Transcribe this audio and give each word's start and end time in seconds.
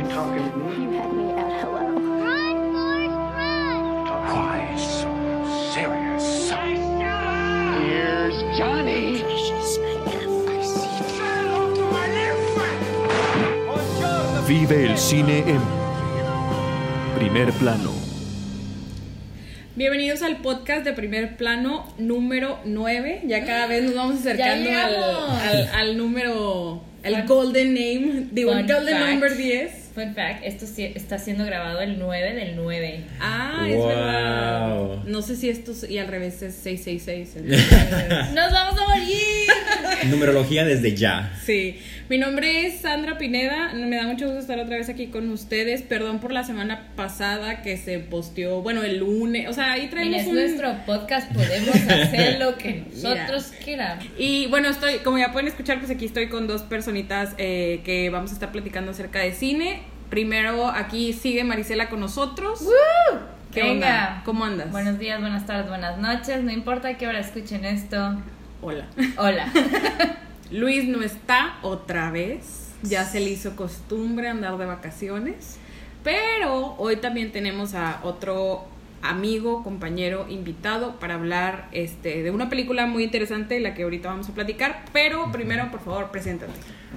You 0.00 0.08
talking 0.08 0.50
to 0.50 0.56
me? 0.56 0.84
You 0.84 0.90
had 0.92 1.12
me 1.12 1.30
at 1.32 1.60
hello. 1.60 1.92
Run, 1.92 2.72
Forrest, 2.72 3.20
run! 3.36 3.84
Why 4.32 4.74
so 4.80 5.12
serious? 5.74 6.48
Here's 7.76 8.36
Johnny. 8.56 9.20
Vive 14.48 14.86
el 14.86 14.96
cine 14.96 15.44
en 15.46 15.60
primer 17.18 17.52
plano. 17.52 17.92
Bienvenidos 19.76 20.22
al 20.22 20.38
podcast 20.38 20.86
de 20.86 20.94
primer 20.94 21.36
plano 21.36 21.92
número 21.98 22.58
9. 22.64 23.24
Ya 23.26 23.44
cada 23.44 23.66
vez 23.66 23.82
nos 23.84 23.94
vamos 23.94 24.20
acercando 24.20 24.70
al, 24.70 24.94
al, 24.96 25.68
al 25.74 25.96
número, 25.98 26.82
el 27.02 27.26
golden 27.26 27.74
name, 27.74 28.28
digo, 28.32 28.52
el 28.52 28.66
golden 28.66 28.96
fact. 28.96 29.10
number 29.10 29.36
10. 29.36 29.79
Fun 30.00 30.14
fact, 30.14 30.42
esto 30.44 30.66
sí 30.66 30.84
está 30.94 31.18
siendo 31.18 31.44
grabado 31.44 31.80
el 31.80 31.98
9 31.98 32.32
del 32.32 32.56
9. 32.56 33.00
Ah, 33.20 33.66
es 33.68 33.76
Wow. 33.76 33.88
verdad. 33.88 34.96
No 35.04 35.20
sé 35.20 35.36
si 35.36 35.50
esto 35.50 35.72
es- 35.72 35.88
y 35.90 35.98
al 35.98 36.06
revés 36.08 36.40
es 36.40 36.54
666. 36.54 37.36
entonces- 37.36 38.30
¡Nos 38.34 38.50
vamos 38.52 38.80
a 38.80 38.88
morir! 38.88 39.48
Numerología 40.08 40.64
desde 40.64 40.94
ya. 40.94 41.32
Sí, 41.44 41.78
mi 42.08 42.18
nombre 42.18 42.66
es 42.66 42.80
Sandra 42.80 43.18
Pineda, 43.18 43.72
me 43.74 43.96
da 43.96 44.04
mucho 44.06 44.26
gusto 44.26 44.40
estar 44.40 44.58
otra 44.58 44.76
vez 44.76 44.88
aquí 44.88 45.08
con 45.08 45.30
ustedes, 45.30 45.82
perdón 45.82 46.20
por 46.20 46.32
la 46.32 46.44
semana 46.44 46.88
pasada 46.96 47.62
que 47.62 47.76
se 47.76 47.98
posteó, 47.98 48.62
bueno, 48.62 48.82
el 48.82 48.98
lunes, 48.98 49.48
o 49.48 49.52
sea, 49.52 49.72
ahí 49.72 49.82
Mira, 49.82 49.90
traemos 49.90 50.20
es 50.22 50.26
un... 50.26 50.34
nuestro 50.34 50.74
podcast, 50.86 51.32
podemos 51.32 51.74
hacer 51.74 52.38
lo 52.38 52.56
que 52.56 52.84
nosotros 52.90 53.52
queramos. 53.64 54.04
Y 54.18 54.46
bueno, 54.46 54.68
estoy, 54.68 54.98
como 54.98 55.18
ya 55.18 55.32
pueden 55.32 55.48
escuchar, 55.48 55.78
pues 55.78 55.90
aquí 55.90 56.06
estoy 56.06 56.28
con 56.28 56.46
dos 56.46 56.62
personitas 56.62 57.34
eh, 57.38 57.80
que 57.84 58.10
vamos 58.10 58.30
a 58.30 58.34
estar 58.34 58.52
platicando 58.52 58.90
acerca 58.90 59.20
de 59.20 59.32
cine. 59.32 59.82
Primero, 60.08 60.68
aquí 60.68 61.12
sigue 61.12 61.44
Marisela 61.44 61.88
con 61.88 62.00
nosotros. 62.00 62.60
¿Qué 63.52 63.62
Venga. 63.62 63.72
onda? 63.72 64.22
¿Cómo 64.24 64.44
andas? 64.44 64.70
Buenos 64.72 64.98
días, 64.98 65.20
buenas 65.20 65.46
tardes, 65.46 65.68
buenas 65.68 65.98
noches. 65.98 66.42
No 66.42 66.50
importa 66.50 66.88
a 66.88 66.98
qué 66.98 67.06
hora 67.06 67.20
escuchen 67.20 67.64
esto. 67.64 68.20
Hola. 68.62 68.86
Hola. 69.16 69.50
Luis 70.50 70.86
no 70.86 71.02
está 71.02 71.58
otra 71.62 72.10
vez. 72.10 72.74
Ya 72.82 73.04
se 73.04 73.20
le 73.20 73.30
hizo 73.30 73.56
costumbre 73.56 74.28
andar 74.28 74.58
de 74.58 74.66
vacaciones. 74.66 75.58
Pero 76.02 76.74
hoy 76.78 76.96
también 76.96 77.32
tenemos 77.32 77.74
a 77.74 78.00
otro 78.02 78.64
amigo, 79.02 79.62
compañero, 79.62 80.26
invitado 80.28 80.96
para 80.98 81.14
hablar 81.14 81.68
este, 81.72 82.22
de 82.22 82.30
una 82.30 82.50
película 82.50 82.84
muy 82.86 83.04
interesante, 83.04 83.58
la 83.60 83.74
que 83.74 83.82
ahorita 83.84 84.10
vamos 84.10 84.28
a 84.28 84.34
platicar. 84.34 84.84
Pero 84.92 85.32
primero, 85.32 85.70
por 85.70 85.80
favor, 85.80 86.10
preséntate. 86.10 86.52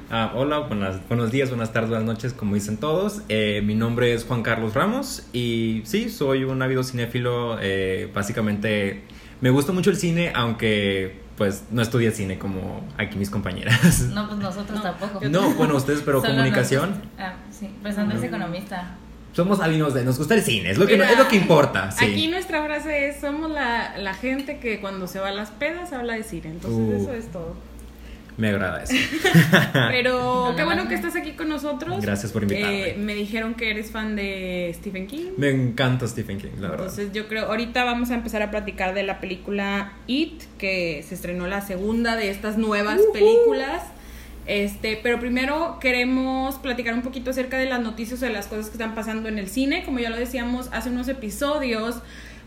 Ah, 0.09 0.33
hola, 0.35 0.59
buenas, 0.59 1.07
buenos 1.07 1.31
días, 1.31 1.49
buenas 1.49 1.71
tardes, 1.71 1.89
buenas 1.89 2.07
noches, 2.07 2.33
como 2.33 2.55
dicen 2.55 2.77
todos. 2.77 3.21
Eh, 3.29 3.61
mi 3.63 3.75
nombre 3.75 4.13
es 4.13 4.25
Juan 4.25 4.43
Carlos 4.43 4.73
Ramos 4.73 5.27
y 5.31 5.81
sí, 5.85 6.09
soy 6.09 6.43
un 6.43 6.61
ávido 6.61 6.83
cinéfilo. 6.83 7.57
eh, 7.61 8.09
básicamente, 8.13 9.03
me 9.39 9.49
gusta 9.49 9.71
mucho 9.71 9.89
el 9.89 9.97
cine, 9.97 10.31
aunque 10.35 11.22
pues 11.37 11.63
no 11.71 11.81
estudié 11.81 12.11
cine 12.11 12.37
como 12.37 12.85
aquí 12.97 13.17
mis 13.17 13.29
compañeras. 13.29 14.01
No, 14.13 14.27
pues 14.27 14.39
nosotros 14.39 14.77
No, 14.77 14.81
tampoco. 14.83 15.19
No, 15.29 15.51
bueno, 15.55 15.75
ustedes, 15.75 16.01
pero 16.03 16.21
Solo 16.21 16.33
comunicación. 16.33 17.01
Ah, 17.17 17.33
sí. 17.51 17.69
Pues 17.81 17.97
Andrés 17.97 18.21
es 18.21 18.27
economista. 18.27 18.95
Somos 19.33 19.59
ávidos 19.61 19.95
de, 19.95 20.03
nos 20.03 20.19
gusta 20.19 20.35
el 20.35 20.43
cine, 20.43 20.69
es 20.69 20.77
lo 20.77 20.85
que, 20.85 20.93
Mira, 20.93 21.11
es 21.11 21.17
lo 21.17 21.27
que 21.27 21.35
importa. 21.35 21.91
Sí. 21.91 22.05
Aquí 22.05 22.27
nuestra 22.27 22.63
frase 22.63 23.07
es, 23.09 23.19
somos 23.19 23.49
la, 23.49 23.97
la 23.97 24.13
gente 24.13 24.59
que 24.59 24.79
cuando 24.79 25.07
se 25.07 25.19
va 25.19 25.29
a 25.29 25.31
las 25.31 25.49
pedas 25.49 25.91
habla 25.91 26.13
de 26.13 26.21
cine. 26.23 26.49
Entonces 26.49 26.79
Uh. 26.79 27.01
eso 27.01 27.13
es 27.13 27.31
todo. 27.31 27.55
Me 28.37 28.49
agrada 28.49 28.83
eso. 28.83 28.93
Pero 29.89 30.53
qué 30.55 30.61
no, 30.61 30.65
bueno 30.65 30.83
no. 30.83 30.89
que 30.89 30.95
estás 30.95 31.15
aquí 31.15 31.33
con 31.33 31.49
nosotros. 31.49 32.01
Gracias 32.01 32.31
por 32.31 32.43
invitarme. 32.43 32.89
Eh, 32.89 32.95
me 32.97 33.13
dijeron 33.15 33.53
que 33.55 33.69
eres 33.69 33.91
fan 33.91 34.15
de 34.15 34.71
Stephen 34.75 35.07
King. 35.07 35.31
Me 35.37 35.49
encanta 35.49 36.07
Stephen 36.07 36.39
King, 36.39 36.49
la 36.59 36.69
verdad. 36.69 36.87
Entonces 36.87 37.13
yo 37.13 37.27
creo, 37.27 37.45
ahorita 37.45 37.83
vamos 37.83 38.11
a 38.11 38.15
empezar 38.15 38.41
a 38.41 38.51
platicar 38.51 38.93
de 38.93 39.03
la 39.03 39.19
película 39.19 39.93
It, 40.07 40.43
que 40.57 41.03
se 41.07 41.15
estrenó 41.15 41.47
la 41.47 41.61
segunda 41.61 42.15
de 42.15 42.29
estas 42.29 42.57
nuevas 42.57 42.99
películas. 43.13 43.83
Este, 44.45 44.99
pero 45.01 45.19
primero 45.19 45.77
queremos 45.79 46.55
platicar 46.55 46.93
un 46.93 47.01
poquito 47.01 47.29
acerca 47.29 47.57
de 47.57 47.65
las 47.65 47.79
noticias 47.79 48.21
o 48.21 48.25
de 48.25 48.33
las 48.33 48.47
cosas 48.47 48.65
que 48.65 48.73
están 48.73 48.93
pasando 48.93 49.29
en 49.29 49.37
el 49.37 49.47
cine. 49.47 49.83
Como 49.85 49.99
ya 49.99 50.09
lo 50.09 50.17
decíamos 50.17 50.69
hace 50.73 50.89
unos 50.89 51.07
episodios, 51.07 52.01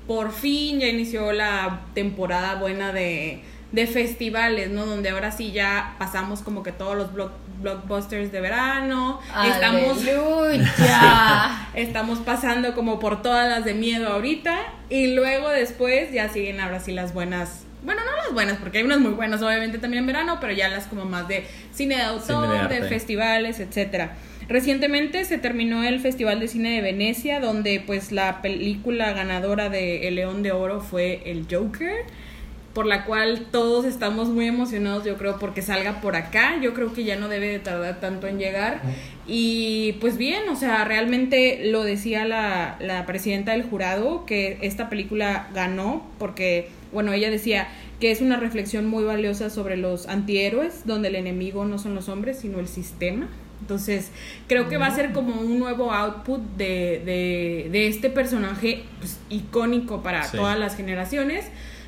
por 0.07 0.33
fin 0.33 0.81
ya 0.81 0.89
inició 0.89 1.33
la 1.33 1.87
temporada 1.95 2.57
buena 2.57 2.93
de, 2.93 3.43
de 3.73 3.87
festivales, 3.87 4.71
¿no? 4.71 4.87
Donde 4.87 5.11
ahora 5.11 5.33
sí 5.33 5.53
ya 5.53 5.97
pasamos 5.99 6.41
como 6.41 6.63
que 6.63 6.73
todos 6.73 6.97
los 6.97 7.13
block- 7.13 7.33
blockbusters 7.61 8.31
de 8.33 8.41
verano. 8.41 9.21
Estamos 9.45 9.99
¡Aleluya! 10.03 11.69
Estamos 11.75 12.21
pasando 12.21 12.75
como 12.75 12.99
por 12.99 13.23
todas 13.23 13.49
las 13.49 13.65
de 13.65 13.75
miedo 13.75 14.09
ahorita 14.09 14.57
y 14.89 15.15
luego 15.15 15.49
después 15.51 16.13
ya 16.13 16.29
siguen 16.29 16.61
ahora 16.61 16.81
sí 16.81 16.93
las 16.93 17.13
buenas. 17.13 17.65
Bueno, 17.83 18.01
no 18.05 18.17
las 18.17 18.33
buenas, 18.33 18.57
porque 18.59 18.79
hay 18.79 18.85
unas 18.85 18.99
muy 18.99 19.13
buenas 19.13 19.43
obviamente 19.43 19.79
también 19.79 20.03
en 20.03 20.07
verano, 20.07 20.39
pero 20.41 20.53
ya 20.53 20.69
las 20.69 20.87
como 20.87 21.05
más 21.05 21.29
de 21.29 21.47
cine 21.73 21.97
de 21.97 22.03
autor, 22.03 22.47
Cine 22.49 22.69
de 22.69 22.81
de, 22.81 22.89
festivales, 22.89 23.61
etcétera. 23.61 24.17
Recientemente 24.49 25.25
se 25.25 25.39
terminó 25.39 25.83
el 25.85 26.01
Festival 26.01 26.39
de 26.41 26.49
Cine 26.49 26.71
de 26.71 26.81
Venecia, 26.81 27.41
donde 27.41 27.83
pues 27.85 28.13
la 28.13 28.43
película 28.43 29.13
ganadora 29.13 29.69
de 29.69 30.07
El 30.09 30.17
León 30.17 30.43
de 30.43 30.53
Oro 30.53 30.81
fue 30.81 31.23
El 31.27 31.47
Joker, 31.51 32.05
por 32.77 32.85
la 32.85 33.07
cual 33.07 33.47
todos 33.51 33.87
estamos 33.87 34.29
muy 34.29 34.47
emocionados, 34.47 35.03
yo 35.07 35.17
creo, 35.17 35.39
porque 35.39 35.63
salga 35.63 36.03
por 36.03 36.15
acá. 36.15 36.61
Yo 36.61 36.75
creo 36.75 36.93
que 36.93 37.05
ya 37.05 37.17
no 37.17 37.27
debe 37.29 37.49
de 37.49 37.59
tardar 37.59 38.01
tanto 38.01 38.27
en 38.27 38.39
llegar. 38.39 38.83
Y 39.27 39.95
pues 39.95 40.19
bien, 40.19 40.47
o 40.51 40.57
sea, 40.57 40.85
realmente 40.85 41.71
lo 41.71 41.85
decía 41.85 42.27
la, 42.27 42.77
la 42.79 43.07
presidenta 43.07 43.53
del 43.53 43.63
jurado, 43.63 44.27
que 44.27 44.59
esta 44.61 44.91
película 44.91 45.49
ganó, 45.55 46.07
porque, 46.19 46.69
bueno, 46.93 47.15
ella 47.15 47.31
decía 47.31 47.67
que 47.99 48.11
es 48.11 48.21
una 48.21 48.37
reflexión 48.37 48.87
muy 48.87 49.05
valiosa 49.05 49.49
sobre 49.49 49.79
los 49.79 50.07
antihéroes, 50.07 50.83
donde 50.87 51.09
el 51.09 51.15
enemigo 51.15 51.65
no 51.65 51.79
son 51.79 51.95
los 51.95 52.11
hombres, 52.11 52.41
sino 52.41 52.61
el 52.61 52.69
sistema. 52.69 53.27
Entonces, 53.63 54.13
creo 54.49 54.69
que 54.69 54.77
va 54.77 54.89
a 54.89 54.95
ser 54.95 55.13
como 55.13 55.41
un 55.41 55.59
nuevo 55.59 55.91
output 55.91 56.43
de, 56.59 57.01
de, 57.07 57.69
de 57.73 57.87
este 57.89 58.11
personaje 58.11 58.85
pues, 58.99 59.19
icónico 59.31 60.03
para 60.03 60.25
Sí. 60.25 60.37
todas 60.37 60.59
las 60.59 60.77
generaciones, 60.77 61.47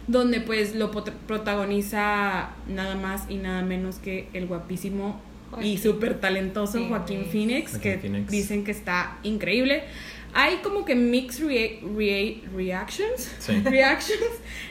donde 0.09 0.41
pues 0.41 0.75
lo 0.75 0.91
pot- 0.91 1.13
protagoniza 1.27 2.51
nada 2.69 2.95
más 2.97 3.25
y 3.29 3.37
nada 3.37 3.63
menos 3.63 3.97
que 3.97 4.29
el 4.33 4.47
guapísimo 4.47 5.21
y 5.63 5.79
súper 5.79 6.21
talentoso. 6.21 6.85
Joaquín 6.89 7.25
Phoenix, 7.31 7.71
Joaquín 7.73 7.93
que 7.93 7.99
Phoenix. 7.99 8.31
dicen 8.31 8.65
que 8.65 8.71
está 8.73 9.19
increíble. 9.23 9.85
Hay 10.35 10.57
como 10.57 10.85
que 10.85 10.95
mixed 10.95 11.47
rea- 11.47 11.81
rea- 11.97 12.35
reactions, 12.55 13.31
Sí. 13.39 13.53
reactions 13.65 14.21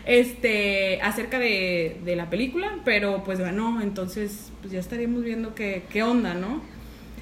este, 0.06 1.02
acerca 1.02 1.40
de, 1.40 1.98
de 2.06 2.16
la 2.16 2.30
película, 2.30 2.80
pero 2.86 3.24
pues 3.24 3.40
ganó, 3.40 3.82
entonces 3.82 4.52
pues 4.62 4.72
ya 4.74 4.80
estaríamos 4.80 5.24
viendo 5.24 5.56
qué, 5.56 5.84
qué 5.92 6.04
onda, 6.04 6.34
¿no? 6.36 6.62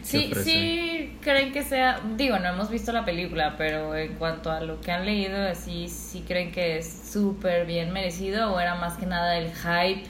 Sí, 0.05 0.27
ofrece? 0.31 0.43
sí, 0.43 1.17
creen 1.21 1.51
que 1.51 1.63
sea, 1.63 1.99
digo, 2.15 2.37
no 2.37 2.49
hemos 2.49 2.69
visto 2.69 2.91
la 2.91 3.05
película, 3.05 3.55
pero 3.57 3.95
en 3.95 4.13
cuanto 4.13 4.51
a 4.51 4.61
lo 4.61 4.79
que 4.79 4.91
han 4.91 5.03
leído, 5.03 5.35
sí, 5.55 5.89
sí 5.89 6.23
creen 6.27 6.51
que 6.51 6.77
es 6.77 7.09
súper 7.11 7.65
bien 7.65 7.91
merecido 7.91 8.53
o 8.53 8.59
era 8.59 8.75
más 8.75 8.97
que 8.97 9.07
nada 9.07 9.35
el 9.35 9.51
hype 9.51 10.03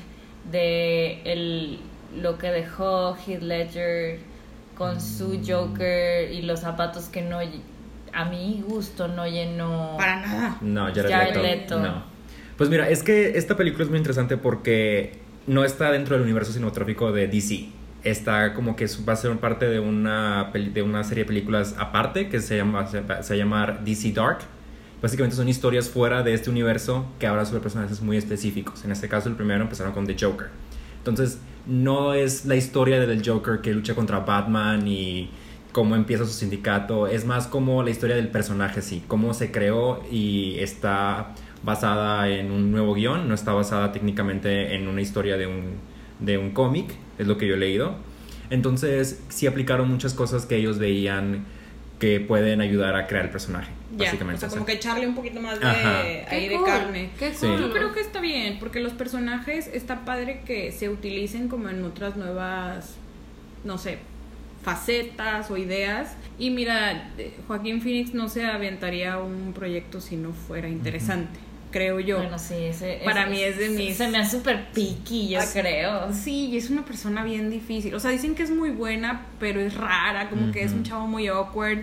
de 0.51 1.21
el, 1.23 1.79
lo 2.13 2.37
que 2.37 2.51
dejó 2.51 3.15
Heath 3.15 3.41
Ledger 3.41 4.19
con 4.77 4.99
su 4.99 5.41
Joker 5.47 6.29
y 6.29 6.41
los 6.41 6.59
zapatos 6.59 7.05
que 7.05 7.21
no, 7.21 7.39
a 8.11 8.25
mi 8.25 8.61
gusto 8.67 9.07
no 9.07 9.25
llenó. 9.25 9.95
Para 9.97 10.19
nada. 10.19 10.57
No, 10.59 10.87
Jared, 10.87 11.09
Jared 11.09 11.35
Leto. 11.35 11.41
Leto. 11.41 11.79
No. 11.79 12.03
Pues 12.57 12.69
mira, 12.69 12.89
es 12.89 13.01
que 13.01 13.37
esta 13.37 13.55
película 13.55 13.85
es 13.85 13.89
muy 13.89 13.97
interesante 13.97 14.35
porque 14.35 15.19
no 15.47 15.63
está 15.63 15.89
dentro 15.91 16.15
del 16.15 16.23
universo 16.23 16.51
cinematográfico 16.51 17.13
de 17.13 17.29
DC. 17.29 17.69
Está 18.05 18.53
como 18.53 18.75
que 18.75 18.87
va 19.07 19.13
a 19.13 19.15
ser 19.15 19.35
parte 19.39 19.67
de 19.67 19.79
una, 19.79 20.51
de 20.53 20.81
una 20.81 21.03
serie 21.03 21.23
de 21.23 21.27
películas 21.27 21.75
aparte 21.77 22.29
que 22.29 22.39
se 22.39 22.55
llama, 22.55 22.87
se 22.87 23.01
va 23.01 23.15
a 23.17 23.35
llamar 23.35 23.83
DC 23.83 24.13
Dark. 24.13 24.39
Básicamente 25.01 25.35
son 25.35 25.49
historias 25.49 25.89
fuera 25.89 26.23
de 26.23 26.33
este 26.33 26.49
universo 26.49 27.05
que 27.19 27.27
habla 27.27 27.45
sobre 27.45 27.61
personajes 27.61 28.01
muy 28.01 28.15
específicos. 28.15 28.85
En 28.85 28.91
este 28.91 29.09
caso, 29.09 29.27
el 29.27 29.35
primero 29.35 29.61
empezaron 29.61 29.91
con 29.91 30.07
The 30.07 30.15
Joker. 30.19 30.47
Entonces, 30.99 31.39
no 31.67 32.13
es 32.13 32.45
la 32.45 32.55
historia 32.55 32.99
del 32.99 33.27
Joker 33.27 33.59
que 33.59 33.73
lucha 33.73 33.95
contra 33.95 34.19
Batman 34.19 34.87
y 34.87 35.29
cómo 35.71 35.95
empieza 35.95 36.25
su 36.25 36.31
sindicato. 36.31 37.07
Es 37.07 37.25
más 37.25 37.47
como 37.47 37.83
la 37.83 37.89
historia 37.89 38.15
del 38.15 38.29
personaje, 38.29 38.81
sí. 38.81 39.03
Cómo 39.07 39.33
se 39.33 39.51
creó 39.51 40.01
y 40.09 40.57
está 40.59 41.33
basada 41.63 42.29
en 42.29 42.51
un 42.51 42.71
nuevo 42.71 42.93
guion. 42.93 43.27
No 43.27 43.35
está 43.35 43.51
basada 43.51 43.91
técnicamente 43.91 44.73
en 44.75 44.87
una 44.87 45.01
historia 45.01 45.37
de 45.37 45.47
un, 45.47 45.73
de 46.19 46.37
un 46.37 46.51
cómic. 46.51 46.93
Es 47.17 47.27
lo 47.27 47.37
que 47.37 47.47
yo 47.47 47.55
he 47.55 47.57
leído. 47.57 47.95
Entonces, 48.49 49.23
sí 49.29 49.47
aplicaron 49.47 49.89
muchas 49.89 50.13
cosas 50.13 50.45
que 50.45 50.57
ellos 50.57 50.77
veían 50.77 51.45
que 51.99 52.19
pueden 52.19 52.61
ayudar 52.61 52.95
a 52.95 53.07
crear 53.07 53.25
el 53.25 53.31
personaje. 53.31 53.71
Básicamente. 53.91 54.45
o 54.45 54.49
sea, 54.49 54.49
como 54.49 54.65
que 54.65 54.73
echarle 54.73 55.07
un 55.07 55.15
poquito 55.15 55.39
más 55.39 55.59
de, 55.59 55.65
Ajá. 55.65 56.01
ahí 56.29 56.49
de 56.49 56.55
cool, 56.55 56.65
carne. 56.65 57.09
Qué 57.17 57.33
Sí. 57.33 57.47
Yo 57.47 57.71
creo 57.71 57.93
que 57.93 58.01
está 58.01 58.19
bien, 58.19 58.59
porque 58.59 58.81
los 58.81 58.93
personajes 58.93 59.67
está 59.67 60.03
padre 60.03 60.41
que 60.45 60.71
se 60.71 60.89
utilicen 60.89 61.47
como 61.47 61.69
en 61.69 61.83
otras 61.85 62.17
nuevas, 62.17 62.95
no 63.63 63.77
sé, 63.77 63.99
facetas 64.63 65.49
o 65.49 65.57
ideas. 65.57 66.17
Y 66.37 66.49
mira, 66.49 67.11
eh, 67.17 67.37
Joaquín 67.47 67.81
Phoenix 67.81 68.13
no 68.13 68.27
se 68.27 68.45
aventaría 68.45 69.17
un 69.17 69.53
proyecto 69.53 70.01
si 70.01 70.17
no 70.17 70.33
fuera 70.33 70.67
interesante, 70.67 71.39
creo 71.75 71.99
yo. 71.99 72.17
Bueno, 72.17 72.39
sí, 72.39 72.55
ese, 72.55 73.01
Para 73.03 73.25
mí 73.25 73.41
es 73.41 73.57
de 73.57 73.67
mis- 73.67 73.97
Se 73.97 74.07
me 74.07 74.17
hace 74.19 74.37
súper 74.37 74.71
piqui, 74.71 75.27
yo 75.27 75.39
Ah, 75.41 75.45
creo. 75.51 76.13
Sí, 76.13 76.45
y 76.51 76.57
es 76.57 76.69
una 76.69 76.85
persona 76.85 77.23
bien 77.25 77.49
difícil. 77.49 77.93
O 77.95 77.99
sea, 77.99 78.11
dicen 78.11 78.33
que 78.33 78.43
es 78.43 78.49
muy 78.51 78.69
buena, 78.71 79.25
pero 79.39 79.59
es 79.59 79.73
rara, 79.75 80.29
como 80.29 80.53
que 80.53 80.63
es 80.63 80.71
un 80.71 80.83
chavo 80.83 81.05
muy 81.05 81.27
awkward. 81.27 81.79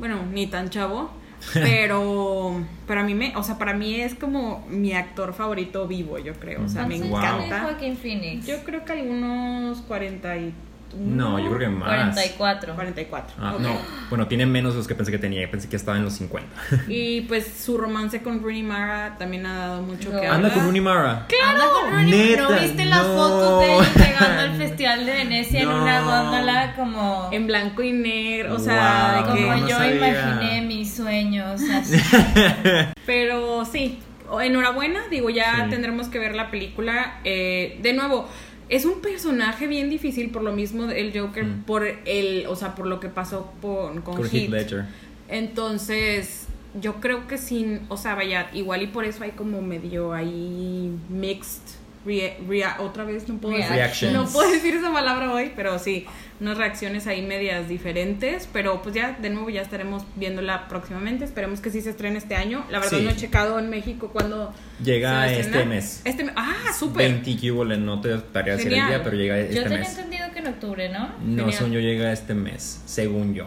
Bueno, 0.00 0.24
ni 0.32 0.48
tan 0.48 0.70
chavo. 0.70 1.10
Pero 1.54 2.60
para 2.88 3.04
mí 3.04 3.14
me, 3.14 3.36
o 3.36 3.44
sea, 3.44 3.58
para 3.58 3.72
mí 3.72 3.94
es 4.00 4.16
como 4.16 4.66
mi 4.68 4.92
actor 4.92 5.32
favorito 5.34 5.86
vivo, 5.86 6.18
yo 6.18 6.32
creo. 6.34 6.64
O 6.64 6.68
sea, 6.68 6.84
me 6.84 6.98
¿Cuántos 6.98 7.10
Wow. 7.10 7.18
años 7.20 7.30
tiene 7.38 7.46
encanta. 7.46 7.64
Joaquín 7.70 7.96
Phoenix? 7.96 8.46
Yo 8.46 8.64
creo 8.64 8.84
que 8.84 8.92
algunos 8.92 9.80
41. 9.82 10.67
No, 10.96 11.38
yo 11.38 11.46
creo 11.48 11.58
que 11.58 11.68
más. 11.68 11.88
44. 11.88 12.74
44. 12.74 13.34
Ah, 13.40 13.52
ok. 13.54 13.60
No, 13.60 13.76
bueno, 14.08 14.26
tiene 14.26 14.46
menos 14.46 14.72
de 14.72 14.78
los 14.78 14.88
que 14.88 14.94
pensé 14.94 15.12
que 15.12 15.18
tenía. 15.18 15.50
Pensé 15.50 15.68
que 15.68 15.76
estaba 15.76 15.96
en 15.98 16.04
los 16.04 16.14
50. 16.14 16.48
Y 16.88 17.22
pues 17.22 17.46
su 17.62 17.76
romance 17.76 18.22
con 18.22 18.42
Rooney 18.42 18.62
Mara 18.62 19.16
también 19.18 19.44
ha 19.46 19.56
dado 19.58 19.82
mucho 19.82 20.10
que 20.10 20.16
Anda 20.16 20.34
Anda 20.34 20.36
hablar. 20.36 20.52
con 20.54 20.62
Rooney 20.64 20.80
Mara. 20.80 21.26
Anda 21.46 21.64
con 21.68 21.90
Rooney. 21.92 22.10
Neta, 22.30 22.42
¿No 22.42 22.60
viste 22.60 22.84
las 22.86 23.06
no. 23.06 23.14
fotos 23.16 23.60
de 23.60 23.76
él 23.78 23.84
llegando 23.96 24.40
al 24.42 24.56
Festival 24.58 25.06
de 25.06 25.12
Venecia 25.12 25.60
en 25.60 25.68
No. 25.68 25.82
una 25.82 26.00
góndola 26.00 26.74
como, 26.76 27.28
En 27.32 27.46
blanco 27.46 27.82
y 27.82 27.92
negro, 27.92 28.54
o 28.56 28.58
sea, 28.58 29.22
Wow. 29.26 29.34
de 29.34 29.40
que... 29.40 29.46
como 29.46 29.56
no 29.60 29.68
yo 29.68 29.76
sabía. 29.76 29.94
imaginé 29.96 30.62
mis 30.62 30.94
sueños? 30.94 31.60
así. 31.70 31.96
Pero 33.06 33.64
sí, 33.64 33.98
enhorabuena, 34.42 35.00
digo, 35.10 35.30
ya 35.30 35.64
Sí. 35.64 35.70
tendremos 35.70 36.08
que 36.08 36.18
ver 36.18 36.34
la 36.34 36.50
película. 36.50 37.20
Eh, 37.24 37.78
de 37.82 37.92
nuevo, 37.92 38.28
es 38.68 38.84
un 38.84 39.00
personaje 39.00 39.66
bien 39.66 39.88
difícil 39.90 40.30
por 40.30 40.42
lo 40.42 40.52
mismo 40.52 40.86
del 40.86 41.18
Joker, 41.18 41.44
Mm. 41.44 41.62
por 41.64 41.86
el, 41.86 42.46
o 42.48 42.56
sea, 42.56 42.74
por 42.74 42.86
lo 42.86 43.00
que 43.00 43.08
pasó 43.08 43.52
con, 43.62 44.02
con 44.02 44.16
Con 44.16 44.24
Heath. 44.24 44.32
Heath 44.34 44.50
Ledger. 44.50 44.84
Entonces, 45.28 46.46
yo 46.80 46.96
creo 46.96 47.26
que 47.26 47.38
sin, 47.38 47.80
o 47.88 47.96
sea, 47.96 48.14
vaya, 48.14 48.50
igual 48.52 48.82
y 48.82 48.86
por 48.88 49.04
eso 49.04 49.24
hay 49.24 49.30
como 49.30 49.62
medio 49.62 50.12
ahí 50.12 50.92
mixed. 51.08 51.62
Rea- 52.08 52.36
rea- 52.48 52.76
otra 52.80 53.04
vez 53.04 53.28
no 53.28 53.36
puedo 53.38 53.56
decir, 53.56 54.10
no 54.12 54.26
puedo 54.26 54.50
decir 54.50 54.74
esa 54.74 54.92
palabra 54.92 55.32
hoy, 55.32 55.52
pero 55.54 55.78
sí, 55.78 56.06
unas 56.40 56.56
reacciones 56.56 57.06
ahí 57.06 57.20
medias 57.22 57.68
diferentes, 57.68 58.48
pero 58.52 58.80
pues 58.82 58.94
ya 58.94 59.18
de 59.20 59.28
nuevo 59.30 59.50
ya 59.50 59.60
estaremos 59.60 60.04
viéndola 60.16 60.68
próximamente, 60.68 61.24
esperemos 61.24 61.60
que 61.60 61.70
sí 61.70 61.80
se 61.82 61.90
estrene 61.90 62.16
este 62.18 62.34
año. 62.36 62.64
La 62.70 62.78
verdad 62.78 62.98
Sí. 62.98 63.04
no 63.04 63.10
he 63.10 63.16
checado 63.16 63.58
en 63.58 63.68
México 63.70 64.08
cuando 64.12 64.54
Llega 64.82 65.28
se 65.28 65.40
este 65.40 65.64
mes. 65.64 66.00
Este 66.04 66.24
mes. 66.24 66.32
Ah, 66.36 66.54
súper. 66.78 67.10
20 67.10 67.36
quíbole, 67.36 67.76
no 67.76 68.00
te 68.00 68.14
estaría 68.14 68.54
decir 68.56 68.72
el 68.72 68.86
día, 68.86 69.02
pero 69.04 69.16
llega 69.16 69.36
Yo 69.36 69.42
este 69.42 69.62
tenía 69.62 69.78
mes. 69.78 69.90
entendido 69.98 70.30
que 70.32 70.38
en 70.38 70.46
octubre, 70.48 70.88
¿no? 70.88 71.08
No, 71.20 71.36
Genial. 71.44 71.52
según 71.52 71.72
yo 71.72 71.80
llega 71.80 72.12
este 72.12 72.34
mes, 72.34 72.82
según 72.86 73.34
yo. 73.34 73.46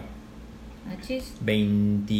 Ah, 0.88 0.96
chis. 1.00 1.34
20. 1.40 2.12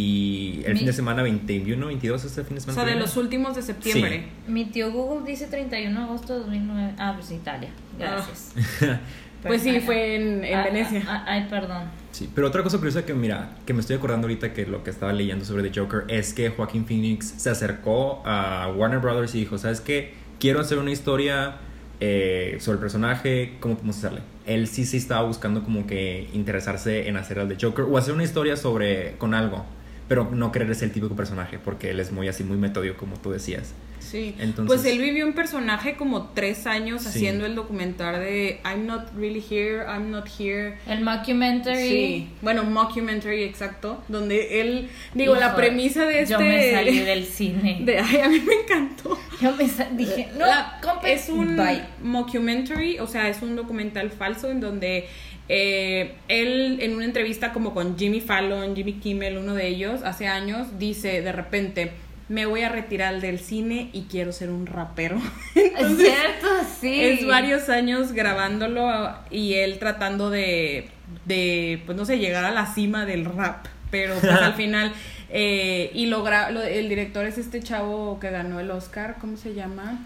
El 0.67 0.73
Mi- 0.73 0.79
fin 0.79 0.87
de 0.87 0.93
semana 0.93 1.23
21, 1.23 1.87
22 1.87 2.25
este 2.25 2.45
fin 2.45 2.55
de 2.57 2.59
O 2.59 2.61
semana. 2.63 2.75
sea, 2.83 2.85
que 2.85 2.95
de 2.95 3.01
los 3.01 3.17
últimos 3.17 3.55
de 3.57 3.63
septiembre. 3.63 4.27
Mi 4.47 4.65
tío 4.67 4.93
Google 4.93 5.27
dice 5.27 5.47
31 5.47 5.99
de 6.01 6.05
agosto 6.07 6.35
de 6.35 6.41
2009. 6.41 6.95
Ah, 6.99 7.13
pues 7.17 7.31
Italia. 7.31 7.71
Gracias. 7.99 8.53
Pues 9.45 9.63
sí, 9.63 9.81
fue 9.81 10.15
en, 10.15 10.45
en 10.45 10.55
Ah, 10.57 10.63
Venecia. 10.63 11.03
ah, 11.09 11.25
ah, 11.27 11.33
ay, 11.33 11.47
perdón. 11.51 11.83
Sí, 12.13 12.31
pero 12.33 12.47
otra 12.47 12.63
cosa 12.63 12.79
curiosa 12.79 13.05
que 13.05 13.13
mira, 13.13 13.57
que 13.67 13.75
me 13.75 13.81
estoy 13.81 13.97
acordando 13.97 14.29
ahorita 14.29 14.53
que 14.55 14.67
lo 14.67 14.85
que 14.85 14.91
estaba 14.91 15.13
leyendo 15.13 15.45
sobre 15.45 15.69
The 15.69 15.81
Joker 15.81 16.05
es 16.07 16.33
que 16.33 16.51
Joaquín 16.51 16.87
Phoenix 16.87 17.27
se 17.39 17.51
acercó 17.51 18.23
a 18.25 18.73
Warner 18.77 19.01
Brothers 19.01 19.35
y 19.35 19.41
dijo, 19.41 19.59
¿sabes 19.59 19.81
qué? 19.81 20.15
Quiero 20.39 20.61
hacer 20.61 20.79
una 20.79 20.93
historia 20.93 21.57
eh, 22.05 22.57
sobre 22.59 22.79
el 22.79 22.81
personaje, 22.81 23.53
¿cómo 23.61 23.77
podemos 23.77 23.97
hacerle? 23.97 24.23
Él 24.45 24.67
sí 24.67 24.85
sí 24.87 24.97
estaba 24.97 25.23
buscando 25.25 25.63
como 25.63 25.87
que 25.87 26.29
interesarse 26.33 27.07
en 27.07 27.17
hacer 27.17 27.39
el 27.39 27.49
de 27.49 27.57
Joker 27.61 27.85
o 27.89 27.97
hacer 27.97 28.13
una 28.13 28.25
historia 28.25 28.57
sobre 28.57 29.13
con 29.19 29.35
algo, 29.35 29.65
pero 30.09 30.29
no 30.33 30.51
querer 30.51 30.75
ser 30.75 30.89
el 30.89 30.95
típico 30.95 31.15
personaje 31.15 31.61
porque 31.65 31.91
él 31.91 32.01
es 32.01 32.11
muy 32.11 32.27
así, 32.27 32.43
muy 32.43 32.57
metódico 32.57 32.97
como 32.97 33.19
tú 33.19 33.31
decías. 33.31 33.73
Sí, 34.13 34.35
Entonces- 34.39 34.67
pues 34.67 34.85
él 34.85 35.01
vivió 35.01 35.27
un 35.27 35.33
personaje 35.33 35.95
como 35.95 36.29
tres 36.35 36.67
años 36.67 37.03
Sí. 37.03 37.09
haciendo 37.09 37.47
el 37.47 37.55
documental 37.55 38.21
de 38.21 38.61
I'm 38.65 38.87
not 38.87 39.09
really 39.17 39.43
here, 39.51 39.85
I'm 39.89 40.11
not 40.11 40.27
here. 40.39 40.77
El 40.87 41.01
mockumentary. 41.03 41.89
Sí, 41.89 42.29
bueno, 42.43 42.63
mockumentary, 42.65 43.43
exacto, 43.43 44.03
donde 44.09 44.61
él, 44.61 44.89
digo, 45.15 45.35
la 45.35 45.57
premisa 45.57 46.05
de 46.05 46.21
este... 46.21 46.33
Yo 46.35 46.41
me 46.41 46.71
salí 46.73 46.99
del 47.13 47.25
cine. 47.25 47.79
de, 47.85 47.99
ay, 47.99 48.19
a 48.19 48.29
mí 48.29 48.41
me 48.41 48.55
encantó. 48.55 49.19
Yo 49.41 49.57
me 49.57 49.65
dije, 49.97 50.29
no, 50.39 50.47
La- 50.47 50.79
es 51.05 51.29
un 51.31 51.57
bye. 51.57 51.83
mockumentary, 52.03 52.99
o 52.99 53.07
sea, 53.07 53.29
es 53.29 53.41
un 53.43 53.57
documental 53.57 54.11
falso 54.11 54.51
en 54.51 54.61
donde 54.61 55.09
eh, 55.49 56.13
él 56.29 56.79
en 56.81 56.95
una 56.95 57.05
entrevista 57.05 57.53
como 57.53 57.75
con 57.75 57.99
Jimmy 57.99 58.21
Fallon, 58.21 58.77
Jimmy 58.77 58.95
Kimmel, 58.95 59.39
uno 59.39 59.55
de 59.55 59.67
ellos, 59.69 60.03
hace 60.05 60.27
años, 60.29 60.79
dice 60.79 61.21
de 61.23 61.33
repente, 61.33 61.91
me 62.29 62.47
voy 62.47 62.63
a 62.63 62.69
retirar 62.69 63.21
del 63.21 63.39
cine 63.41 63.91
y 63.93 64.03
quiero 64.03 64.33
ser 64.33 64.51
un 64.51 64.67
rapero. 64.67 65.17
Es 65.55 65.65
Entonces, 65.75 66.09
cierto, 66.13 66.47
sí. 66.81 67.01
es 67.03 67.27
varios 67.27 67.69
años 67.69 68.13
grabándolo 68.13 69.15
y 69.31 69.55
él 69.55 69.79
tratando 69.79 70.31
de, 70.31 70.89
de, 71.27 71.83
pues 71.87 71.97
no 71.99 72.05
sé, 72.05 72.19
llegar 72.19 72.45
a 72.45 72.51
la 72.51 72.67
cima 72.67 73.05
del 73.07 73.25
rap. 73.25 73.67
Pero 73.91 74.15
pues 74.19 74.33
al 74.33 74.55
final, 74.57 74.93
eh, 75.29 75.91
y 75.95 76.07
logra, 76.07 76.51
lo- 76.51 76.63
el 76.63 76.89
director 76.89 77.27
es 77.27 77.37
este 77.39 77.61
chavo 77.63 78.19
que 78.21 78.31
ganó 78.31 78.61
el 78.61 78.71
Oscar, 78.71 79.17
¿cómo 79.21 79.37
se 79.37 79.55
llama? 79.55 79.99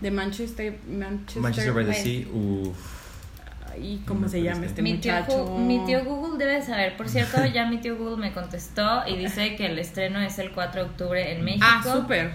De 0.00 0.10
Manchester, 0.10 0.78
Manchester, 0.88 1.42
Manchester 1.42 1.72
by 1.72 1.86
the 1.86 1.94
Sea, 1.94 2.26
uff. 2.32 3.03
¿Y 3.80 3.98
cómo 4.06 4.28
se 4.28 4.38
llama 4.42 4.56
parece. 4.56 4.66
este 4.70 4.82
Mi 4.82 4.94
tío, 4.98 5.12
muchacho? 5.12 5.46
Gu- 5.46 5.58
mi 5.58 5.84
tío 5.86 6.04
Google 6.04 6.38
debe 6.44 6.62
saber. 6.62 6.96
Por 6.96 7.08
cierto, 7.08 7.44
ya 7.46 7.66
mi 7.66 7.78
tío 7.78 7.96
Google 7.96 8.16
me 8.16 8.32
contestó 8.32 9.02
y 9.06 9.16
dice 9.16 9.56
que 9.56 9.66
el 9.66 9.78
estreno 9.78 10.20
es 10.20 10.38
el 10.38 10.50
4 10.52 10.84
de 10.84 10.90
octubre 10.90 11.32
en 11.32 11.44
México. 11.44 11.66
Ah, 11.68 11.82
súper. 11.82 12.32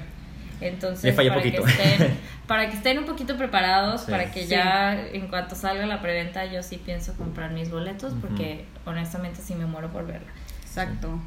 Entonces, 0.61 1.15
para 1.15 1.33
poquito. 1.35 1.63
que 1.63 1.71
estén, 1.71 2.17
para 2.47 2.69
que 2.69 2.75
estén 2.75 2.97
un 2.99 3.05
poquito 3.05 3.37
preparados, 3.37 4.01
Sí. 4.01 4.11
para 4.11 4.29
que 4.31 4.43
Sí. 4.43 4.49
ya 4.49 4.99
en 4.99 5.27
cuanto 5.27 5.55
salga 5.55 5.85
la 5.85 6.01
preventa, 6.01 6.45
yo 6.45 6.61
sí 6.63 6.77
pienso 6.83 7.13
comprar 7.15 7.51
mis 7.51 7.71
boletos 7.71 8.13
porque 8.19 8.65
honestamente 8.85 9.41
sí 9.41 9.55
me 9.55 9.65
muero 9.65 9.89
por 9.89 10.05
verla. 10.05 10.27
Exacto. 10.63 11.19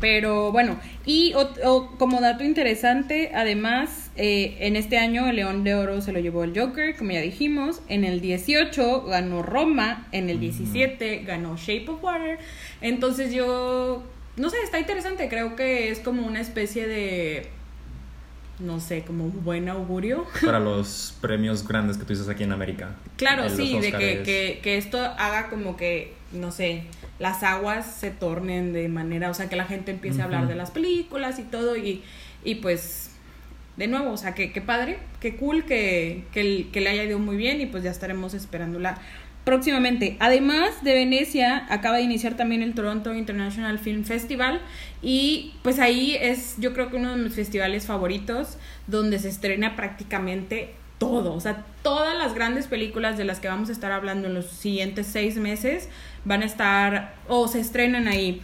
Pero 0.00 0.52
bueno, 0.52 0.78
y 1.04 1.32
o- 1.34 1.96
como 1.98 2.20
dato 2.20 2.44
interesante, 2.44 3.32
además, 3.34 4.10
eh, 4.16 4.56
en 4.60 4.76
este 4.76 4.96
año 4.98 5.28
el 5.28 5.36
León 5.36 5.64
de 5.64 5.74
Oro 5.74 6.00
se 6.00 6.12
lo 6.12 6.20
llevó 6.20 6.44
el 6.44 6.58
Joker, 6.58 6.96
como 6.96 7.10
ya 7.10 7.20
dijimos. 7.20 7.80
En 7.88 8.04
el 8.04 8.20
18 8.20 9.02
ganó 9.06 9.42
Roma, 9.42 10.06
en 10.12 10.30
el 10.30 10.38
17 10.38 11.24
ganó 11.26 11.56
Shape 11.56 11.88
of 11.88 12.02
Water. 12.04 12.38
Entonces 12.80 13.32
yo, 13.34 14.04
no 14.36 14.50
sé, 14.50 14.56
está 14.62 14.78
interesante. 14.78 15.28
Creo 15.28 15.56
que 15.56 15.90
es 15.90 15.98
como 15.98 16.24
una 16.24 16.40
especie 16.40 16.86
de, 16.86 17.48
no 18.60 18.80
sé, 18.80 19.02
como 19.02 19.24
un 19.24 19.44
buen 19.44 19.68
augurio. 19.68 20.26
Para 20.44 20.60
los 20.60 21.16
premios 21.20 21.66
grandes 21.66 21.96
que 21.96 22.04
tú 22.04 22.12
dices 22.12 22.28
aquí 22.28 22.44
en 22.44 22.52
América. 22.52 22.94
Claro, 23.16 23.48
sí, 23.50 23.78
de 23.80 23.90
que, 23.92 24.22
que, 24.24 24.60
que 24.62 24.76
esto 24.76 24.98
haga 25.00 25.48
como 25.48 25.76
que, 25.76 26.14
no 26.32 26.52
sé, 26.52 26.82
las 27.18 27.42
aguas 27.42 27.86
se 27.86 28.10
tornen 28.10 28.72
de 28.72 28.88
manera, 28.88 29.30
o 29.30 29.34
sea, 29.34 29.48
que 29.48 29.56
la 29.56 29.64
gente 29.64 29.90
empiece 29.90 30.20
a 30.22 30.24
hablar 30.24 30.46
de 30.46 30.54
las 30.54 30.70
películas 30.70 31.38
y 31.38 31.42
todo, 31.42 31.76
y, 31.76 32.02
y 32.44 32.56
pues, 32.56 33.10
de 33.76 33.86
nuevo, 33.88 34.12
o 34.12 34.16
sea, 34.16 34.34
que, 34.34 34.52
que 34.52 34.60
padre, 34.60 34.98
que 35.20 35.36
cool, 35.36 35.64
que, 35.64 36.24
que, 36.32 36.68
que 36.72 36.80
le 36.80 36.90
haya 36.90 37.04
ido 37.04 37.18
muy 37.18 37.36
bien, 37.36 37.60
y 37.60 37.66
pues 37.66 37.82
ya 37.82 37.90
estaremos 37.90 38.34
esperándola 38.34 38.98
próximamente. 39.44 40.16
Además 40.20 40.84
de 40.84 40.94
Venecia, 40.94 41.66
acaba 41.70 41.96
de 41.96 42.02
iniciar 42.02 42.36
también 42.36 42.62
el 42.62 42.74
Toronto 42.74 43.14
International 43.14 43.78
Film 43.78 44.04
Festival, 44.04 44.60
y 45.02 45.54
pues 45.62 45.78
ahí 45.78 46.16
es, 46.20 46.56
yo 46.58 46.72
creo 46.72 46.90
que 46.90 46.96
uno 46.96 47.16
de 47.16 47.22
mis 47.22 47.34
festivales 47.34 47.86
favoritos, 47.86 48.58
donde 48.86 49.18
se 49.18 49.28
estrena 49.28 49.74
prácticamente 49.74 50.74
todo, 50.98 51.32
o 51.32 51.40
sea, 51.40 51.64
todas 51.82 52.18
las 52.18 52.34
grandes 52.34 52.66
películas 52.66 53.16
de 53.16 53.24
las 53.24 53.38
que 53.38 53.46
vamos 53.46 53.68
a 53.68 53.72
estar 53.72 53.92
hablando 53.92 54.26
en 54.26 54.34
los 54.34 54.46
siguientes 54.46 55.06
seis 55.06 55.36
meses 55.36 55.88
van 56.28 56.42
a 56.42 56.46
estar 56.46 57.14
o 57.26 57.48
se 57.48 57.58
estrenan 57.60 58.06
ahí. 58.06 58.40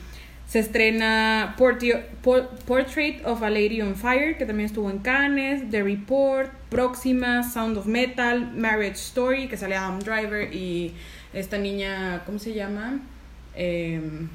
Se 0.49 0.59
estrena 0.59 1.55
Portrait 1.57 3.25
of 3.25 3.43
a 3.43 3.51
Lady 3.51 3.81
on 3.81 3.95
Fire, 3.97 4.37
que 4.37 4.45
también 4.45 4.67
estuvo 4.67 4.91
en 4.91 4.99
Cannes, 4.99 5.71
The 5.71 5.83
Report, 5.83 6.51
Próxima, 6.69 7.43
Sound 7.43 7.79
of 7.79 7.87
Metal, 7.87 8.53
Marriage 8.55 8.97
Story, 8.97 9.49
que 9.49 9.57
sale 9.57 9.75
Adam 9.75 10.01
Driver 10.01 10.55
y 10.55 10.93
esta 11.33 11.57
niña, 11.59 12.23
¿cómo 12.27 12.39
se 12.39 12.53
llama? 12.53 13.01
Em, 13.57 14.29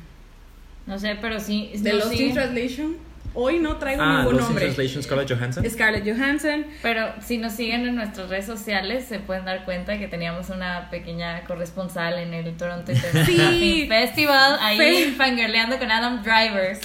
No 0.88 0.98
sé, 0.98 1.16
pero 1.22 1.40
sí. 1.40 1.72
de 1.76 1.92
no, 1.92 1.98
Lost 2.00 2.12
sí. 2.14 2.24
in 2.26 2.34
Translation. 2.34 2.98
Hoy 3.36 3.60
no 3.60 3.78
traigo 3.78 4.02
Ah, 4.04 4.20
ningún 4.24 4.38
nombre. 4.38 4.66
Translation, 4.66 5.04
Scarlett 5.04 5.30
Johansson. 5.32 5.70
Scarlett 5.70 6.04
Johansson. 6.06 6.66
Pero 6.82 7.14
si 7.22 7.38
nos 7.38 7.54
siguen 7.54 7.88
en 7.88 7.96
nuestras 7.96 8.28
redes 8.30 8.46
sociales, 8.46 9.06
se 9.06 9.20
pueden 9.20 9.46
dar 9.46 9.66
cuenta 9.66 9.98
que 10.00 10.08
teníamos 10.08 10.50
una 10.50 10.90
pequeña 10.90 11.44
corresponsal 11.46 12.18
en 12.20 12.34
el 12.34 12.58
Toronto 12.58 12.92
International 12.92 13.52
Sí. 13.60 13.86
Festival, 13.88 14.58
ahí 14.62 14.78
Fe- 14.78 15.12
fangirleando 15.12 15.78
con 15.78 15.92
Adam 15.92 16.24
Driver. 16.24 16.76
Sí, 16.78 16.82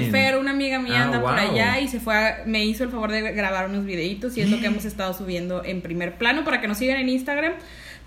¿Quién? 0.00 0.10
Fer, 0.12 0.36
una 0.38 0.52
amiga 0.52 0.78
mía 0.78 1.00
Ah, 1.00 1.04
anda 1.04 1.20
por 1.20 1.34
allá 1.38 1.80
y 1.80 1.88
se 1.88 2.00
fue 2.00 2.14
a- 2.16 2.42
me 2.46 2.64
hizo 2.64 2.84
el 2.84 2.90
favor 2.90 3.10
de 3.10 3.20
grabar 3.32 3.68
unos 3.68 3.84
videitos 3.84 4.36
y 4.36 4.40
es 4.42 4.50
lo 4.50 4.60
que 4.60 4.66
hemos 4.66 4.84
estado 4.84 5.12
subiendo 5.14 5.64
en 5.64 5.82
primer 5.82 6.14
plano 6.16 6.44
para 6.44 6.60
que 6.60 6.68
nos 6.68 6.78
sigan 6.78 6.98
en 7.00 7.08
Instagram. 7.08 7.54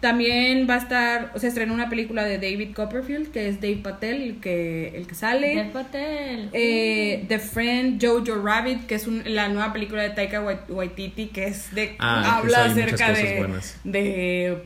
También 0.02 0.68
va 0.70 0.74
a 0.76 0.78
estar, 0.80 1.32
se 1.38 1.48
estrenó 1.48 1.74
una 1.76 1.88
película 1.88 2.24
de 2.26 2.38
David 2.40 2.74
Copperfield, 2.76 3.32
que 3.32 3.48
es 3.48 3.62
Dave 3.62 3.78
Patel, 3.84 4.22
el 4.24 4.40
que, 4.42 4.90
el 4.96 5.06
que 5.08 5.14
sale. 5.16 5.56
Dev 5.56 5.72
Patel. 5.72 6.50
Eh, 6.54 7.24
The 7.28 7.38
Friend, 7.40 8.04
Jojo 8.04 8.42
Rabbit, 8.44 8.88
que 8.88 8.96
es 8.96 9.06
un- 9.06 9.22
la 9.26 9.48
nueva 9.50 9.72
película 9.74 10.02
de 10.02 10.10
Taika 10.10 10.42
Wait- 10.42 10.70
Waititi, 10.70 11.28
que 11.28 11.46
es 11.46 11.74
de 11.76 11.96
Ah, 12.00 12.38
habla 12.38 12.66
acerca 12.66 13.08
cosas 13.10 13.24
de, 13.24 13.38
buenas. 13.38 13.80
de 13.84 14.58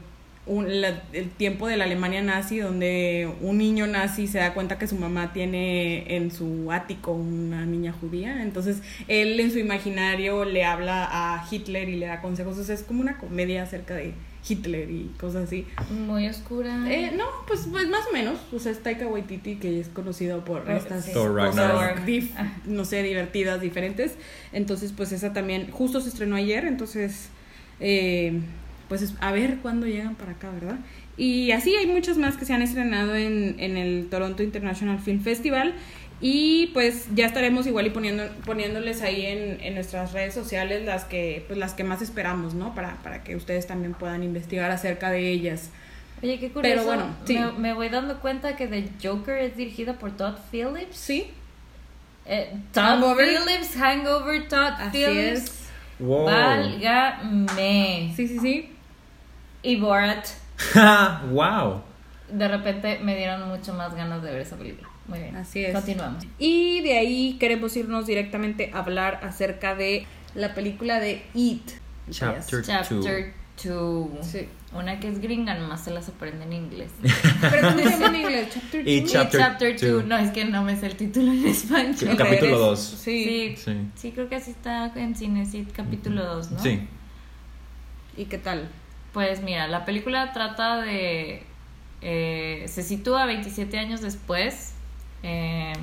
un- 0.47 0.81
la- 0.81 1.01
el 1.13 1.29
tiempo 1.31 1.67
de 1.67 1.75
la 1.77 1.85
Alemania 1.85 2.21
nazi, 2.21 2.59
donde 2.59 3.27
un 3.41 3.57
niño 3.57 3.87
nazi 3.87 4.27
se 4.27 4.37
da 4.37 4.53
cuenta 4.53 4.77
que 4.77 4.87
su 4.87 4.95
mamá 4.95 5.33
tiene 5.33 6.15
en 6.15 6.29
su 6.31 6.71
ático 6.71 7.13
una 7.13 7.65
niña 7.65 7.91
judía, 7.99 8.43
entonces 8.43 8.81
él 9.07 9.39
en 9.39 9.51
su 9.51 9.57
imaginario 9.59 10.45
le 10.45 10.63
habla 10.63 11.07
a 11.11 11.45
Hitler 11.49 11.89
y 11.89 11.95
le 11.97 12.05
da 12.05 12.21
consejos, 12.21 12.57
o 12.59 12.63
sea, 12.63 12.75
es 12.75 12.83
como 12.83 13.01
una 13.01 13.17
comedia 13.17 13.63
acerca 13.63 13.95
de 13.95 14.13
Hitler 14.47 14.91
y 14.91 15.11
cosas 15.19 15.45
así. 15.47 15.65
Muy 15.89 16.27
oscura. 16.27 16.85
Eh, 16.93 17.11
no, 17.17 17.23
pues, 17.47 17.67
pues 17.71 17.87
más 17.89 18.05
o 18.07 18.13
menos. 18.13 18.37
O 18.53 18.59
sea, 18.59 18.71
es 18.71 18.83
Taika 18.83 19.07
Waititi 19.07 19.55
que 19.55 19.79
es 19.79 19.87
conocido 19.89 20.45
por 20.45 20.69
Oh, 20.69 20.71
estas 20.71 21.05
sí. 21.05 21.11
Cosas, 21.13 21.55
Ah. 22.37 22.53
no 22.65 22.85
sé, 22.85 23.01
divertidas, 23.01 23.59
diferentes. 23.61 24.13
Entonces, 24.53 24.93
pues 24.95 25.11
esa 25.13 25.33
también 25.33 25.71
justo 25.71 25.99
se 25.99 26.09
estrenó 26.09 26.35
ayer. 26.35 26.65
Entonces, 26.65 27.29
eh, 27.79 28.39
pues 28.89 29.01
es- 29.01 29.13
a 29.22 29.32
ver 29.32 29.58
cuándo 29.62 29.86
llegan 29.88 30.15
para 30.15 30.34
acá, 30.34 30.50
¿verdad? 30.51 30.77
Y 31.18 31.51
así 31.51 31.75
hay 31.75 31.88
muchas 31.88 32.18
más 32.18 32.36
que 32.38 32.46
se 32.46 32.54
han 32.54 32.62
estrenado 32.62 33.15
en, 33.15 33.56
en 33.60 33.77
el 33.77 34.08
Toronto 34.10 34.44
International 34.44 35.00
Film 35.00 35.22
Festival. 35.22 35.74
Y 36.22 36.68
pues 36.68 37.08
ya 37.13 37.25
estaremos 37.25 37.68
igual 37.68 37.88
y 37.88 37.89
poniendo, 37.89 38.24
poniéndoles 38.46 39.01
ahí 39.01 39.25
en, 39.25 39.60
en 39.62 39.75
nuestras 39.75 40.13
redes 40.13 40.34
sociales 40.34 40.86
las 40.86 41.04
que, 41.04 41.44
pues 41.48 41.60
las 41.60 41.74
que 41.74 41.84
más 41.84 42.01
esperamos, 42.01 42.54
¿no? 42.54 42.74
Para, 42.74 42.96
para 43.04 43.24
que 43.24 43.36
ustedes 43.36 43.68
también 43.68 43.94
puedan 43.94 44.24
investigar 44.24 44.72
acerca 44.72 45.12
de 45.12 45.30
ellas. 45.30 45.72
Oye, 46.24 46.39
qué 46.39 46.50
curioso. 46.51 46.74
Pero 46.75 46.86
bueno, 46.86 47.15
sí. 47.25 47.38
me, 47.38 47.51
me 47.51 47.74
voy 47.74 47.89
dando 47.89 48.22
cuenta 48.22 48.56
que 48.56 48.68
The 48.68 48.88
Joker 49.04 49.38
es 49.39 49.58
dirigida 49.58 49.94
por 50.00 50.15
Todd 50.15 50.36
Phillips. 50.51 50.96
Sí, 50.96 51.27
Eh, 52.25 52.50
Todd 52.74 52.84
Hangover. 52.84 53.27
Phillips, 53.27 53.75
Hangover, 53.75 54.48
Todd 54.48 54.74
Así 54.80 54.98
Phillips. 55.06 55.39
es. 55.44 55.51
Wow. 56.00 56.25
Válgame. 56.25 58.13
Sí, 58.15 58.27
sí, 58.27 58.39
sí. 58.39 58.70
Y 59.65 59.75
Borat. 59.77 60.27
wow. 61.31 61.81
De 62.31 62.48
repente 62.48 63.00
me 63.03 63.15
dieron 63.17 63.48
mucho 63.50 63.74
más 63.74 63.93
ganas 63.95 64.22
de 64.24 64.31
ver 64.31 64.41
esa 64.41 64.55
película. 64.55 64.89
Muy 65.07 65.19
bien. 65.19 65.36
Así 65.36 65.63
es. 65.63 65.74
Continuamos. 65.74 66.24
Y 66.39 66.81
de 66.81 66.98
ahí 66.98 67.38
queremos 67.39 67.75
irnos 67.77 68.07
directamente 68.07 68.72
a 68.74 68.79
hablar 68.79 69.19
acerca 69.24 69.75
de 69.75 70.05
la 70.34 70.53
película 70.53 71.00
de 71.00 71.24
It. 71.34 71.72
Chapter 72.10 72.63
Chapter 72.63 73.34
2. 73.63 74.10
Sí. 74.25 74.48
Una 74.74 75.00
que 75.00 75.07
es 75.07 75.22
gringa, 75.22 75.53
nomás 75.55 75.84
se 75.86 75.91
las 75.91 76.10
aprende 76.10 76.43
en 76.43 76.53
inglés. 76.53 76.91
Pero 77.41 77.69
¿cómo 77.69 77.77
se 77.79 77.89
llama 77.89 78.07
en 78.07 78.15
inglés? 78.15 78.50
Chapter 78.53 78.81
Y 78.88 79.01
two? 79.01 79.07
Y 79.07 79.12
Chapter 79.12 79.39
Chapter 79.39 79.79
two. 79.79 79.89
2. 80.01 80.05
No, 80.05 80.17
es 80.17 80.31
que 80.31 80.45
no 80.45 80.63
me 80.63 80.75
sé 80.75 80.88
el 80.88 80.95
título 80.98 81.31
en 81.31 81.48
español. 81.48 81.95
Sí, 81.95 82.05
capítulo 82.07 82.39
redes. 82.39 82.51
dos. 82.60 82.79
Sí. 82.79 83.24
Sí, 83.24 83.55
Sí. 83.63 83.77
sí, 83.95 84.12
creo 84.12 84.27
que 84.27 84.36
así 84.36 84.51
está 84.51 84.91
en 84.95 85.15
Cinecit 85.15 85.72
capítulo 85.72 86.25
2, 86.25 86.51
¿no? 86.51 86.60
Sí. 86.62 86.81
¿Y 88.17 88.25
qué 88.25 88.38
tal? 88.38 88.67
Pues 89.15 89.41
mira, 89.41 89.67
la 89.67 89.84
película 89.86 90.31
trata 90.34 90.77
de... 90.81 91.41
eh, 92.01 92.65
se 92.67 92.84
sitúa 92.84 93.25
27 93.25 93.79
años 93.79 94.01
después. 94.01 94.74
Eh, 95.24 95.74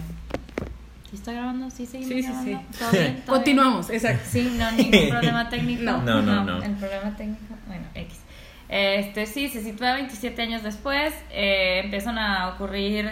¿Sí 1.11 1.17
está 1.17 1.33
grabando? 1.33 1.71
¿Sí 1.71 1.87
seguimos 1.87 2.09
Sí, 2.15 2.23
sí, 2.23 2.29
grabando? 2.29 2.61
sí. 2.71 2.79
¿Todo 2.79 2.91
bien? 2.91 3.03
¿Todo 3.03 3.13
bien? 3.13 3.23
Continuamos, 3.27 3.91
exacto. 3.91 4.23
Sí, 4.31 4.55
no, 4.59 4.71
ningún 4.73 5.09
problema 5.09 5.49
técnico. 5.49 5.83
No. 5.83 5.99
No, 6.03 6.23
no, 6.23 6.45
no. 6.45 6.63
El 6.63 6.73
problema 6.77 7.17
técnico, 7.17 7.55
bueno, 7.67 7.85
X. 7.95 8.19
Este, 8.69 9.27
sí, 9.27 9.49
se 9.49 9.63
sitúa 9.63 9.95
27 9.95 10.41
años 10.43 10.63
después. 10.63 11.13
eh, 11.31 11.81
empiezan 11.85 12.19
a 12.19 12.49
ocurrir 12.51 13.11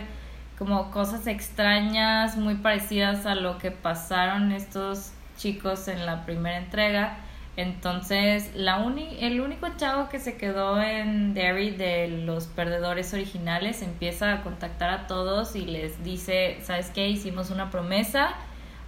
como 0.59 0.91
cosas 0.91 1.27
extrañas, 1.27 2.37
muy 2.37 2.57
parecidas 2.57 3.25
a 3.25 3.35
lo 3.35 3.57
que 3.57 3.71
pasaron 3.71 4.53
estos 4.53 5.13
chicos 5.39 5.89
en 5.89 6.05
la 6.05 6.27
primera 6.27 6.59
entrega. 6.59 7.17
Entonces, 7.61 8.53
la 8.55 8.79
uni 8.79 9.19
el 9.21 9.39
único 9.43 9.69
chavo 9.77 10.09
que 10.09 10.19
se 10.19 10.39
quedó 10.39 10.81
en 10.81 11.35
Derry 11.35 11.69
de 11.73 12.09
los 12.09 12.47
perdedores 12.47 13.13
originales 13.13 13.83
empieza 13.83 14.33
a 14.33 14.43
contactar 14.43 14.89
a 14.89 15.07
todos 15.07 15.55
y 15.55 15.67
les 15.67 16.03
dice, 16.03 16.57
¿sabes 16.63 16.89
qué? 16.89 17.11
Hicimos 17.11 17.51
una 17.51 17.71
promesa, 17.71 18.31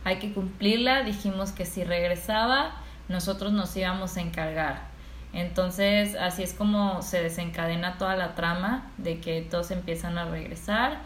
hay 0.04 0.16
que 0.16 0.32
cumplirla, 0.32 1.02
dijimos 1.02 1.52
que 1.52 1.66
si 1.66 1.84
regresaba, 1.84 2.72
nosotros 3.10 3.52
nos 3.52 3.76
íbamos 3.76 4.16
a 4.16 4.22
encargar. 4.22 4.84
Entonces, 5.34 6.14
así 6.14 6.42
es 6.42 6.54
como 6.54 7.02
se 7.02 7.22
desencadena 7.22 7.98
toda 7.98 8.16
la 8.16 8.34
trama 8.34 8.90
de 8.96 9.20
que 9.20 9.42
todos 9.42 9.70
empiezan 9.70 10.16
a 10.16 10.24
regresar 10.24 10.96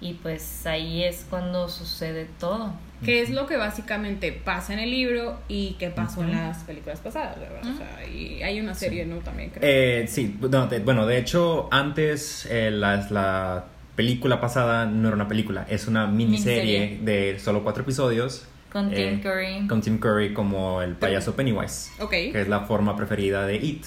y 0.00 0.14
pues 0.14 0.66
ahí 0.66 1.04
es 1.04 1.24
cuando 1.30 1.68
sucede 1.68 2.28
todo. 2.40 2.72
¿Qué 3.04 3.20
es 3.22 3.30
lo 3.30 3.46
que 3.46 3.56
básicamente 3.56 4.32
pasa 4.32 4.72
en 4.72 4.78
el 4.78 4.90
libro 4.90 5.38
y 5.48 5.76
qué 5.78 5.90
pasó 5.90 6.22
en 6.22 6.32
las 6.32 6.58
películas 6.64 7.00
pasadas, 7.00 7.38
¿verdad? 7.40 7.60
O 7.62 7.76
sea, 7.76 8.06
y 8.06 8.42
hay 8.42 8.60
una 8.60 8.74
serie, 8.74 9.04
¿no? 9.06 9.16
También 9.18 9.50
creo. 9.50 9.62
Eh, 9.64 10.06
sí, 10.08 10.36
no, 10.40 10.66
de- 10.66 10.78
bueno, 10.80 11.06
de 11.06 11.18
hecho, 11.18 11.68
antes 11.70 12.46
eh, 12.50 12.70
la, 12.70 13.06
la 13.10 13.64
película 13.96 14.40
pasada 14.40 14.86
no 14.86 15.08
era 15.08 15.14
una 15.16 15.28
película, 15.28 15.66
es 15.68 15.86
una 15.88 16.06
miniserie, 16.06 16.98
de 17.02 17.38
solo 17.38 17.62
cuatro 17.62 17.82
episodios. 17.82 18.46
Con 18.72 18.88
Tim 18.90 18.98
eh, 19.16 19.20
Curry. 19.22 19.66
Con 19.68 19.82
Tim 19.82 19.98
Curry 19.98 20.32
como 20.32 20.80
el 20.80 20.94
payaso 20.94 21.34
Pennywise. 21.36 21.90
ok. 22.00 22.10
que 22.10 22.40
es 22.40 22.48
la 22.48 22.60
forma 22.60 22.96
preferida 22.96 23.46
de 23.46 23.56
It, 23.56 23.84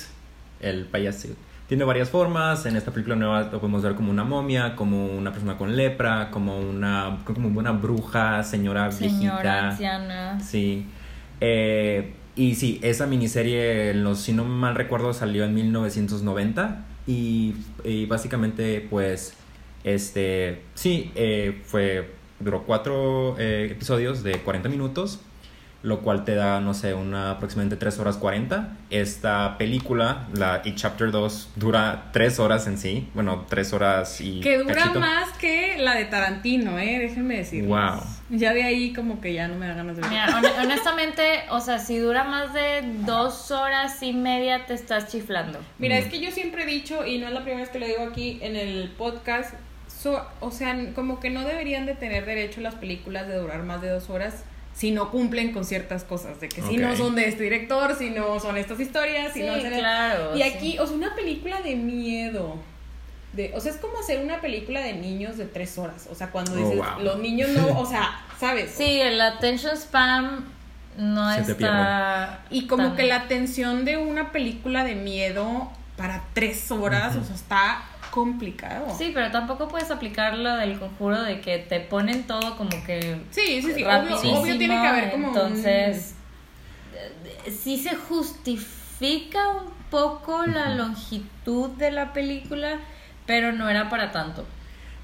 el 0.62 0.86
payaso. 0.86 1.30
Tiene 1.68 1.84
varias 1.84 2.10
formas, 2.12 2.66
en 2.68 2.76
esta 2.76 2.92
película 2.92 3.16
nueva 3.16 3.42
lo 3.52 3.60
podemos 3.60 3.82
ver 3.82 3.96
como 3.96 4.12
una 4.12 4.24
momia, 4.24 4.76
como 4.76 5.08
una 5.08 5.32
persona 5.32 5.58
con 5.58 5.76
lepra, 5.76 6.30
como 6.30 6.60
una, 6.60 7.18
como 7.26 7.48
una 7.60 7.72
bruja, 7.72 8.44
señora, 8.44 8.92
Señora 8.92 9.10
viejita. 9.40 9.70
anciana. 9.70 10.40
Sí. 10.40 10.86
Eh, 11.42 12.14
y 12.36 12.54
sí, 12.56 12.80
esa 12.84 13.08
miniserie, 13.08 13.94
los- 13.96 14.20
si 14.20 14.32
no 14.34 14.46
mal 14.46 14.76
recuerdo, 14.76 15.12
salió 15.14 15.44
en 15.44 15.56
1990 15.56 16.86
y, 17.08 17.56
y 17.84 18.06
básicamente 18.06 18.86
pues, 18.88 19.34
este, 19.84 20.62
sí, 20.76 21.12
eh, 21.16 21.62
fue, 21.66 22.12
duró 22.40 22.64
cuatro 22.64 23.36
eh, 23.40 23.70
episodios 23.72 24.22
de 24.24 24.34
40 24.40 24.70
minutos, 24.70 25.20
lo 25.86 26.00
cual 26.02 26.26
te 26.26 26.34
da, 26.34 26.60
no 26.62 26.74
sé, 26.74 26.96
una 26.96 27.30
aproximadamente 27.32 27.76
3 27.78 28.00
horas 28.00 28.18
40. 28.18 28.70
Esta 28.90 29.58
película, 29.60 30.26
la 30.34 30.62
y 30.66 30.74
Chapter 30.74 31.12
2, 31.12 31.52
dura 31.58 32.06
3 32.12 32.40
horas 32.40 32.66
en 32.66 32.78
sí, 32.80 33.08
bueno, 33.14 33.46
3 33.48 33.74
horas 33.74 34.20
y... 34.20 34.40
Que 34.42 34.58
dura 34.58 34.74
cachito. 34.74 35.00
más 35.00 35.30
que 35.38 35.78
la 35.78 35.94
de 35.94 36.06
Tarantino, 36.06 36.80
¿eh? 36.80 36.98
Déjenme 37.00 37.38
decir. 37.38 37.66
Wow. 37.66 38.02
Ya 38.32 38.54
de 38.54 38.64
ahí 38.64 38.94
como 38.94 39.22
que 39.22 39.34
ya 39.34 39.48
no 39.48 39.56
me 39.56 39.68
da 39.68 39.76
ganas 39.76 39.96
de 39.98 40.02
ver. 40.02 40.10
Mira, 40.12 40.26
hon- 40.36 40.64
honestamente, 40.66 41.44
o 41.52 41.60
sea, 41.60 41.78
si 41.78 42.00
dura 42.00 42.24
más 42.24 42.52
de 42.54 42.82
dos 43.06 43.52
horas 43.52 44.02
y 44.02 44.14
media, 44.14 44.66
te 44.66 44.74
estás 44.74 45.08
chiflando. 45.12 45.60
Mira, 45.78 45.96
Mm. 45.96 46.00
es 46.00 46.06
que 46.08 46.20
yo 46.20 46.32
siempre 46.32 46.64
he 46.64 46.66
dicho, 46.66 47.06
y 47.06 47.20
no 47.20 47.28
es 47.28 47.34
la 47.34 47.42
primera 47.44 47.62
vez 47.62 47.70
que 47.70 47.78
lo 47.80 47.86
digo 47.86 48.04
aquí 48.10 48.40
en 48.42 48.56
el 48.56 48.90
podcast, 48.98 49.54
so- 49.88 50.26
o 50.40 50.50
sea, 50.50 50.76
como 50.96 51.20
que 51.20 51.30
no 51.30 51.42
deberían 51.44 51.86
de 51.86 51.94
tener 51.94 52.26
derecho 52.26 52.62
las 52.62 52.74
películas 52.74 53.28
de 53.28 53.36
durar 53.36 53.62
más 53.64 53.82
de 53.84 53.90
dos 53.90 54.10
horas 54.10 54.44
si 54.76 54.92
no 54.92 55.10
cumplen 55.10 55.54
con 55.54 55.64
ciertas 55.66 56.04
cosas, 56.04 56.40
de 56.42 56.50
que 56.50 56.62
si 56.62 56.76
no 56.78 56.96
son 56.98 57.16
de 57.16 57.28
este 57.30 57.44
director, 57.44 57.96
si 57.98 58.10
no 58.10 58.40
son 58.42 58.58
estas 58.58 58.80
historias, 58.80 59.32
si 59.34 59.40
Sí, 59.40 59.46
no 59.48 59.54
hacen... 59.54 59.74
claro, 59.74 60.36
Y 60.36 60.42
sí. 60.42 60.44
aquí, 60.44 60.78
o 60.80 60.86
sea, 60.86 60.96
una 60.98 61.16
película 61.16 61.62
de 61.62 61.76
miedo. 61.76 62.58
De, 63.34 63.52
o 63.56 63.60
sea, 63.62 63.72
es 63.72 63.78
como 63.78 63.98
hacer 64.00 64.24
una 64.24 64.40
película 64.42 64.82
de 64.82 64.94
niños 64.94 65.38
de 65.38 65.46
tres 65.46 65.78
horas. 65.78 66.08
O 66.12 66.16
sea, 66.16 66.30
cuando 66.32 66.52
Oh, 66.54 66.56
dices, 66.58 66.76
wow. 66.78 67.02
los 67.04 67.20
niños 67.20 67.50
no, 67.52 67.80
o 67.80 67.86
sea, 67.86 68.22
¿sabes? 68.40 68.72
Sí, 68.78 69.00
el 69.02 69.20
attention 69.22 69.76
spam 69.78 70.46
no 70.98 71.34
Se 71.44 71.52
está. 71.54 72.42
Y 72.50 72.68
como 72.68 72.88
tan- 72.90 72.96
que 72.98 73.04
la 73.04 73.28
tensión 73.28 73.84
de 73.86 73.98
una 73.98 74.32
película 74.32 74.84
de 74.84 74.96
miedo 74.96 75.70
para 75.98 76.24
tres 76.34 76.70
horas, 76.72 77.16
o 77.16 77.24
sea, 77.24 77.36
está 77.36 77.84
complicado. 78.16 78.96
Sí, 78.98 79.12
pero 79.14 79.30
tampoco 79.30 79.68
puedes 79.68 79.92
aplicar 79.92 80.38
lo 80.38 80.56
del 80.56 80.80
conjuro 80.80 81.22
de 81.22 81.42
que 81.42 81.60
te 81.60 81.82
ponen 81.82 82.26
todo 82.26 82.56
como 82.56 82.72
que 82.86 83.18
sí, 83.30 83.62
sí, 83.62 83.74
sí, 83.74 83.84
obvio, 83.84 83.88
rapidísimo, 83.90 84.40
obvio 84.40 84.58
tiene 84.58 84.82
que 84.82 84.88
haber 84.88 85.12
como 85.12 85.28
entonces 85.28 86.16
eh, 86.94 87.52
sí 87.52 87.78
se 87.78 87.94
justifica 87.94 89.50
un 89.50 89.70
poco 89.92 90.46
la 90.46 90.70
longitud 90.70 91.72
de 91.72 91.92
la 91.92 92.14
película 92.14 92.78
pero 93.26 93.52
no 93.52 93.70
era 93.70 93.90
para 93.90 94.14
tanto 94.14 94.46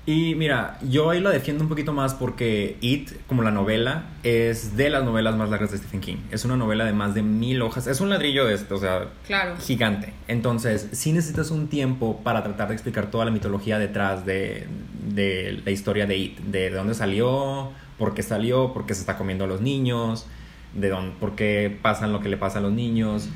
Y 0.04 0.34
mira, 0.34 0.80
yo 0.82 1.12
ahí 1.12 1.20
la 1.20 1.30
defiendo 1.30 1.64
un 1.64 1.70
poquito 1.70 1.94
más 1.94 2.16
porque 2.16 2.76
It, 2.82 3.12
como 3.28 3.44
la 3.44 3.52
novela, 3.52 4.06
es 4.24 4.76
de 4.76 4.90
las 4.90 5.04
novelas 5.04 5.36
más 5.36 5.50
largas 5.52 5.72
de 5.72 5.78
Stephen 5.78 6.02
King. 6.02 6.16
Es 6.32 6.44
una 6.44 6.56
novela 6.58 6.86
de 6.86 6.92
más 6.94 7.14
de 7.14 7.22
mil 7.22 7.62
hojas. 7.62 7.86
Es 7.86 8.02
un 8.02 8.10
ladrillo 8.10 8.46
de 8.46 8.56
esto, 8.56 8.76
o 8.76 8.80
sea, 8.80 9.10
Claro. 9.28 9.56
gigante. 9.60 10.14
Entonces, 10.28 10.90
sí 10.94 11.14
necesitas 11.14 11.52
un 11.52 11.68
tiempo 11.68 12.20
para 12.24 12.42
tratar 12.44 12.70
de 12.70 12.74
explicar 12.74 13.12
toda 13.12 13.26
la 13.26 13.32
mitología 13.32 13.78
detrás 13.78 14.26
de, 14.26 14.68
de 15.14 15.62
la 15.64 15.70
historia 15.70 16.08
de 16.08 16.18
It. 16.18 16.40
De 16.40 16.72
dónde 16.72 16.96
salió, 16.96 17.70
por 18.00 18.16
qué 18.16 18.24
salió, 18.24 18.74
por 18.74 18.88
qué 18.88 18.96
se 18.96 19.02
está 19.02 19.18
comiendo 19.18 19.44
a 19.46 19.48
los 19.48 19.62
niños, 19.62 20.26
de 20.74 20.90
dónde, 20.90 21.16
por 21.20 21.36
qué 21.36 21.78
pasan 21.80 22.12
lo 22.12 22.22
que 22.22 22.30
le 22.30 22.38
pasa 22.38 22.58
a 22.58 22.62
los 22.64 22.72
niños. 22.72 23.30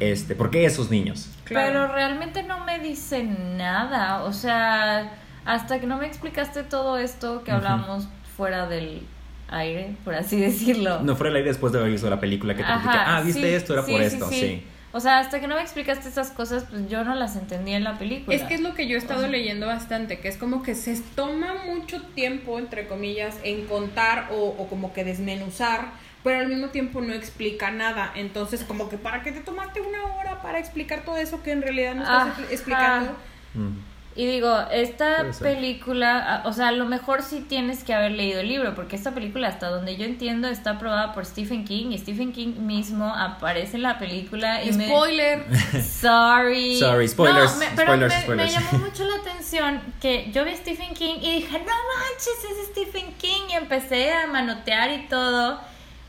Este, 0.00 0.34
¿Por 0.34 0.50
qué 0.50 0.64
esos 0.64 0.90
niños? 0.90 1.28
Claro. 1.44 1.66
Pero 1.68 1.92
realmente 1.94 2.42
no 2.42 2.64
me 2.64 2.80
dice 2.80 3.22
nada. 3.22 4.24
O 4.24 4.32
sea, 4.32 5.12
hasta 5.48 5.80
que 5.80 5.86
no 5.86 5.96
me 5.96 6.06
explicaste 6.06 6.62
todo 6.62 6.98
esto 6.98 7.42
que 7.42 7.50
hablamos 7.52 8.06
fuera 8.36 8.68
del 8.68 9.02
aire, 9.48 9.96
por 10.04 10.14
así 10.14 10.38
decirlo. 10.38 11.00
No 11.00 11.16
fuera 11.16 11.30
el 11.30 11.36
aire 11.36 11.48
después 11.48 11.72
de 11.72 11.78
haber 11.78 11.90
visto 11.90 12.10
la 12.10 12.20
película 12.20 12.54
que 12.54 12.62
te 12.62 12.68
Ajá, 12.70 13.16
Ah, 13.16 13.22
viste 13.22 13.40
sí, 13.40 13.54
esto, 13.54 13.72
era 13.72 13.82
sí, 13.82 13.92
por 13.92 14.00
sí, 14.02 14.06
esto, 14.06 14.28
sí. 14.28 14.64
O 14.92 15.00
sea, 15.00 15.20
hasta 15.20 15.40
que 15.40 15.46
no 15.46 15.54
me 15.56 15.62
explicaste 15.62 16.06
esas 16.06 16.32
cosas, 16.32 16.64
pues 16.68 16.90
yo 16.90 17.02
no 17.02 17.14
las 17.14 17.34
entendí 17.36 17.72
en 17.72 17.82
la 17.82 17.96
película. 17.96 18.36
Es 18.36 18.42
que 18.42 18.54
es 18.54 18.60
lo 18.60 18.74
que 18.74 18.88
yo 18.88 18.96
he 18.96 18.98
estado 18.98 19.26
leyendo 19.26 19.66
bastante, 19.66 20.18
que 20.20 20.28
es 20.28 20.36
como 20.36 20.62
que 20.62 20.74
se 20.74 21.00
toma 21.14 21.54
mucho 21.66 22.02
tiempo, 22.14 22.58
entre 22.58 22.86
comillas, 22.86 23.38
en 23.42 23.64
contar 23.64 24.28
o, 24.32 24.48
o 24.58 24.68
como 24.68 24.92
que 24.92 25.02
desmenuzar, 25.04 25.92
pero 26.24 26.40
al 26.40 26.48
mismo 26.48 26.68
tiempo 26.68 27.00
no 27.00 27.14
explica 27.14 27.70
nada. 27.70 28.12
Entonces, 28.16 28.64
como 28.64 28.90
que 28.90 28.98
para 28.98 29.22
qué 29.22 29.32
te 29.32 29.40
tomaste 29.40 29.80
una 29.80 30.04
hora 30.14 30.42
para 30.42 30.58
explicar 30.58 31.04
todo 31.06 31.16
eso 31.16 31.42
que 31.42 31.52
en 31.52 31.62
realidad 31.62 31.94
no 31.94 32.02
estás 32.02 32.28
Ajá. 32.28 32.42
explicando. 32.50 33.12
Mm. 33.54 33.97
Y 34.18 34.26
digo, 34.26 34.58
esta 34.72 35.24
película, 35.40 36.18
a- 36.42 36.48
o 36.48 36.52
sea, 36.52 36.68
a 36.68 36.72
lo 36.72 36.86
mejor 36.86 37.22
sí 37.22 37.38
tienes 37.48 37.84
que 37.84 37.94
haber 37.94 38.10
leído 38.10 38.40
el 38.40 38.48
libro, 38.48 38.74
porque 38.74 38.96
esta 38.96 39.12
película, 39.12 39.46
hasta 39.46 39.68
donde 39.68 39.96
yo 39.96 40.04
entiendo, 40.06 40.48
está 40.48 40.70
aprobada 40.72 41.12
por 41.12 41.24
Stephen 41.24 41.64
King, 41.64 41.92
y 41.92 41.98
Stephen 41.98 42.32
King 42.32 42.54
mismo 42.58 43.14
aparece 43.14 43.76
en 43.76 43.82
la 43.84 43.96
película 44.00 44.64
y 44.64 44.72
me... 44.72 44.88
Spoiler. 44.88 45.44
Sorry. 46.00 46.80
Sorry, 46.80 47.06
spoilers, 47.06 47.52
No, 47.52 47.58
me- 47.60 47.66
pero 47.76 47.92
spoilers, 47.92 48.14
me, 48.14 48.22
spoilers. 48.22 48.52
me 48.54 48.60
llamó 48.60 48.78
mucho 48.86 49.04
la 49.04 49.16
atención 49.16 49.80
que 50.00 50.30
yo 50.32 50.44
vi 50.44 50.50
a 50.50 50.56
Stephen 50.56 50.94
King 50.94 51.14
y 51.20 51.34
dije, 51.36 51.58
no 51.58 51.64
manches, 51.66 52.60
es 52.60 52.68
Stephen 52.72 53.12
King. 53.18 53.42
Y 53.50 53.52
empecé 53.52 54.12
a 54.12 54.26
manotear 54.26 54.90
y 54.90 55.06
todo. 55.06 55.60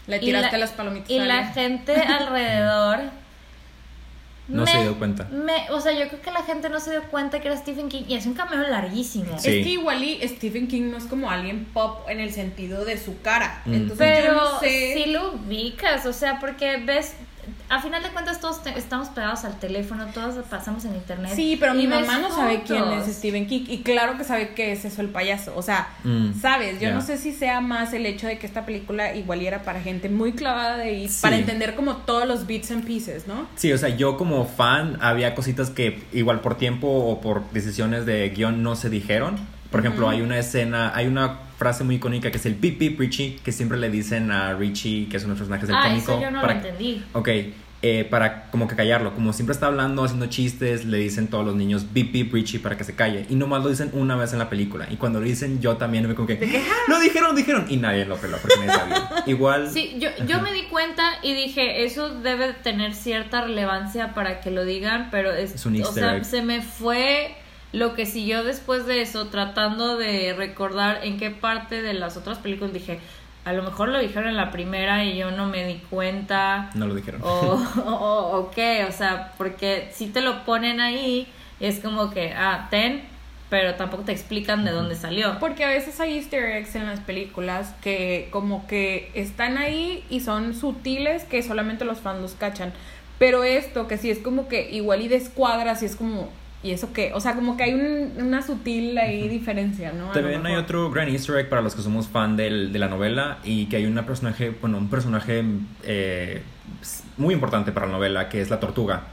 Le 0.08 0.18
Y 0.18 0.22
tiraste 0.22 0.54
la- 0.54 0.66
las 0.66 0.72
palomitas. 0.72 1.10
Y 1.12 1.20
a 1.20 1.26
la 1.26 1.46
gente 1.54 1.94
alrededor. 2.20 3.02
No 4.50 4.66
se 4.68 4.82
dio 4.82 4.98
cuenta. 4.98 5.26
me- 5.32 5.70
o 5.72 5.80
sea, 5.80 5.92
yo 5.92 6.08
creo 6.08 6.22
que 6.22 6.32
la 6.32 6.44
gente 6.44 6.70
no 6.70 6.80
se 6.80 6.92
dio 6.92 7.04
cuenta 7.04 7.40
que 7.40 7.48
era 7.48 7.58
Stephen 7.58 7.88
King 7.90 8.04
y 8.08 8.16
es 8.16 8.26
un 8.26 8.34
cameo 8.34 8.60
larguísimo. 8.68 9.38
Sí. 9.40 9.60
Es 9.60 9.64
que 9.66 9.70
igual 9.72 10.04
y 10.04 10.28
Stephen 10.28 10.68
King 10.68 10.90
no 10.92 10.98
es 10.98 11.06
como 11.06 11.30
alguien 11.30 11.66
pop 11.66 12.08
en 12.10 12.20
el 12.20 12.32
sentido 12.34 12.84
de 12.86 12.98
su 12.98 13.22
cara. 13.22 13.62
Mm. 13.66 13.74
Entonces 13.74 13.98
Pero 13.98 14.28
yo 14.28 14.34
no 14.34 14.60
sé. 14.60 14.94
sí 14.96 15.12
lo 15.12 15.34
ubicas, 15.34 16.06
o 16.06 16.14
sea, 16.14 16.40
porque 16.40 16.78
ves, 16.78 17.14
a 17.70 17.82
final 17.82 18.02
de 18.04 18.10
cuentas 18.10 18.40
todos 18.42 18.64
te- 18.64 18.78
estamos 18.78 19.10
pegados 19.10 19.46
al 19.46 19.60
teléfono, 19.60 20.08
todos 20.14 20.44
pasamos 20.46 20.86
en 20.86 20.96
internet. 20.96 21.32
Sí, 21.36 21.56
pero 21.60 21.74
mi 21.74 21.86
mamá 21.88 22.18
no 22.18 22.34
sabe 22.36 22.64
quién 22.66 22.84
es 22.92 23.06
Stephen 23.16 23.48
King 23.48 23.66
y 23.68 23.84
claro 23.84 24.18
que 24.18 24.24
sabe 24.24 24.54
que 24.56 24.72
es 24.72 24.86
eso 24.86 25.02
el 25.02 25.10
payaso, 25.10 25.54
o 25.56 25.62
sea, 25.62 25.88
Mm, 26.04 26.40
sabes, 26.42 26.80
yo 26.80 26.92
no 26.94 27.02
sé 27.02 27.18
si 27.18 27.32
sea 27.34 27.62
más 27.62 27.94
el 27.94 28.06
hecho 28.06 28.28
de 28.28 28.38
que 28.40 28.48
esta 28.48 28.66
película 28.66 29.14
igual 29.16 29.42
era 29.42 29.64
para 29.64 29.82
gente 29.82 30.10
muy 30.10 30.34
clavada 30.34 30.78
de 30.78 30.94
ir, 30.94 31.10
Sí. 31.10 31.20
para 31.22 31.36
entender 31.38 31.76
como 31.76 31.98
todos 31.98 32.28
los 32.28 32.48
bits 32.48 32.72
and 32.72 32.86
pieces, 32.86 33.28
¿no? 33.28 33.48
Sí, 33.56 33.72
o 33.72 33.78
sea, 33.78 33.90
yo 33.90 34.18
como 34.18 34.46
fan 34.46 34.98
había 35.02 35.36
cositas 35.36 35.70
que 35.70 36.04
igual 36.14 36.40
por 36.42 36.56
tiempo 36.58 36.88
o 36.88 37.22
por 37.22 37.50
decisiones 37.52 38.06
de 38.06 38.30
guion 38.30 38.64
no 38.64 38.76
se 38.76 38.90
dijeron. 38.90 39.38
Por 39.72 39.82
ejemplo, 39.82 40.10
hay 40.10 40.22
una 40.22 40.38
escena, 40.40 40.92
hay 40.96 41.08
una 41.08 41.40
frase 41.58 41.84
muy 41.84 41.96
icónica 41.96 42.32
que 42.32 42.38
es 42.38 42.46
el 42.46 42.56
pip 42.56 42.80
pip 42.80 43.00
Richie, 43.00 43.38
que 43.44 43.52
siempre 43.52 43.78
le 43.78 43.90
dicen 43.90 44.32
a 44.32 44.54
Richie, 44.56 45.08
que 45.10 45.18
es 45.18 45.24
uno 45.26 45.34
de 45.36 45.40
los 45.42 45.48
personajes 45.50 45.68
del 45.68 45.78
Ah, 45.78 45.84
cómico. 45.90 46.12
eso 46.14 46.22
yo 46.22 46.32
no 46.32 46.42
para- 46.42 46.54
lo 46.56 46.60
entendí. 46.62 47.04
Ok, 47.14 47.30
eh, 47.82 48.06
para 48.10 48.50
como 48.50 48.68
que 48.68 48.76
callarlo. 48.76 49.14
Como 49.14 49.32
siempre 49.32 49.54
está 49.54 49.68
hablando, 49.68 50.04
haciendo 50.04 50.26
chistes, 50.26 50.86
le 50.86 50.98
dicen 50.98 51.28
todos 51.28 51.46
los 51.46 51.56
niños 51.56 51.94
bip 51.94 52.12
bip 52.12 52.34
Richie 52.34 52.60
para 52.60 52.78
que 52.78 52.84
se 52.84 52.96
calle. 52.96 53.26
Y 53.30 53.36
nomás 53.36 53.64
lo 53.64 53.70
dicen 53.70 53.90
una 53.94 54.16
vez 54.16 54.34
en 54.34 54.40
la 54.40 54.50
película. 54.50 54.88
Y 54.90 54.96
cuando 54.98 55.20
lo 55.20 55.26
dicen, 55.26 55.62
yo 55.62 55.78
también 55.78 56.08
me 56.08 56.16
como 56.16 56.28
que. 56.28 56.62
Lo 56.88 57.00
dijeron, 57.00 57.36
dijeron. 57.36 57.66
Y 57.70 57.78
nadie 57.78 58.06
lo 58.06 58.16
peló 58.18 58.38
porque 58.38 58.58
nadie 58.66 58.72
sabía. 58.80 59.24
Igual. 59.28 59.70
Sí, 59.70 59.98
yo, 60.00 60.10
yo 60.28 60.42
me 60.42 60.52
di 60.52 60.64
cuenta 60.64 61.04
y 61.24 61.34
dije, 61.34 61.86
eso 61.86 62.20
debe 62.22 62.54
tener 62.54 62.96
cierta 62.96 63.42
relevancia 63.42 64.14
para 64.14 64.42
que 64.42 64.50
lo 64.52 64.66
digan, 64.66 65.10
pero 65.12 65.32
es, 65.32 65.54
Es 65.56 65.66
un 65.66 65.80
o 65.82 65.92
sea, 65.92 66.24
se 66.24 66.42
me 66.42 66.62
fue 66.62 67.36
lo 67.72 67.94
que 67.94 68.06
siguió 68.06 68.44
después 68.44 68.86
de 68.86 69.02
eso, 69.02 69.28
tratando 69.28 69.98
de 69.98 70.34
recordar 70.34 71.02
en 71.04 71.18
qué 71.18 71.32
parte 71.32 71.82
de 71.82 71.94
las 71.94 72.18
otras 72.18 72.40
películas 72.40 72.74
dije, 72.74 73.00
a 73.46 73.54
lo 73.54 73.64
mejor 73.64 73.90
lo 73.90 74.00
dijeron 74.00 74.30
en 74.30 74.38
la 74.38 74.52
primera 74.52 75.04
y 75.06 75.18
yo 75.18 75.32
no 75.32 75.48
me 75.48 75.66
di 75.66 75.82
cuenta. 75.90 76.70
No 76.76 76.88
lo 76.88 76.96
dijeron. 76.96 77.22
O, 77.24 77.28
o, 77.86 78.38
o 78.38 78.52
qué, 78.52 78.86
o 78.86 78.92
sea, 78.92 79.34
porque 79.38 79.90
si 79.94 80.08
te 80.08 80.22
lo 80.22 80.46
ponen 80.46 80.80
ahí, 80.80 81.28
es 81.60 81.80
como 81.80 82.10
que, 82.12 82.34
ah, 82.34 82.68
ten, 82.70 83.04
pero 83.50 83.76
tampoco 83.76 84.04
te 84.04 84.12
explican 84.12 84.66
de 84.66 84.72
dónde 84.72 84.96
salió. 84.96 85.40
Porque 85.40 85.64
a 85.64 85.70
veces 85.70 86.00
hay 86.00 86.18
easter 86.18 86.46
eggs 86.58 86.76
en 86.76 86.86
las 86.86 87.00
películas 87.00 87.74
que 87.82 88.28
como 88.32 88.68
que 88.68 89.12
están 89.16 89.58
ahí 89.58 90.04
y 90.10 90.20
son 90.20 90.54
sutiles 90.54 91.24
que 91.24 91.42
solamente 91.42 91.86
los 91.86 92.00
fans 92.00 92.22
los 92.22 92.34
cachan. 92.34 92.74
Pero 93.18 93.44
esto 93.44 93.88
que 93.88 93.98
sí 93.98 94.10
es 94.10 94.20
como 94.20 94.48
que 94.48 94.70
igual 94.72 95.02
y 95.02 95.08
descuadras 95.08 95.82
y 95.84 95.86
es 95.86 95.96
como... 95.96 96.30
¿Y 96.62 96.72
eso 96.72 96.92
qué? 96.92 97.12
O 97.14 97.22
sea, 97.22 97.36
como 97.36 97.56
que 97.56 97.64
hay 97.64 97.74
un- 97.74 98.12
una 98.22 98.42
sutil 98.42 98.98
ahí 98.98 99.30
diferencia, 99.30 99.94
¿no? 99.94 100.10
A 100.10 100.14
También 100.14 100.46
hay 100.46 100.56
otro 100.56 100.92
gran 100.92 101.08
easter 101.08 101.38
egg 101.38 101.48
para 101.50 101.62
los 101.62 101.74
que 101.74 101.82
somos 101.82 102.08
fan 102.10 102.36
del- 102.36 102.74
de 102.74 102.80
la 102.80 102.90
novela 102.90 103.38
y 103.46 103.68
que 103.68 103.78
hay 103.78 103.86
una 103.86 104.06
personaje, 104.06 104.54
bueno, 104.60 104.78
un 104.78 104.90
personaje 104.90 105.44
eh, 105.84 106.42
muy 107.18 107.34
importante 107.34 107.72
para 107.72 107.86
la 107.86 107.94
novela 107.94 108.28
que 108.30 108.42
es 108.42 108.50
la 108.50 108.60
tortuga. 108.60 109.04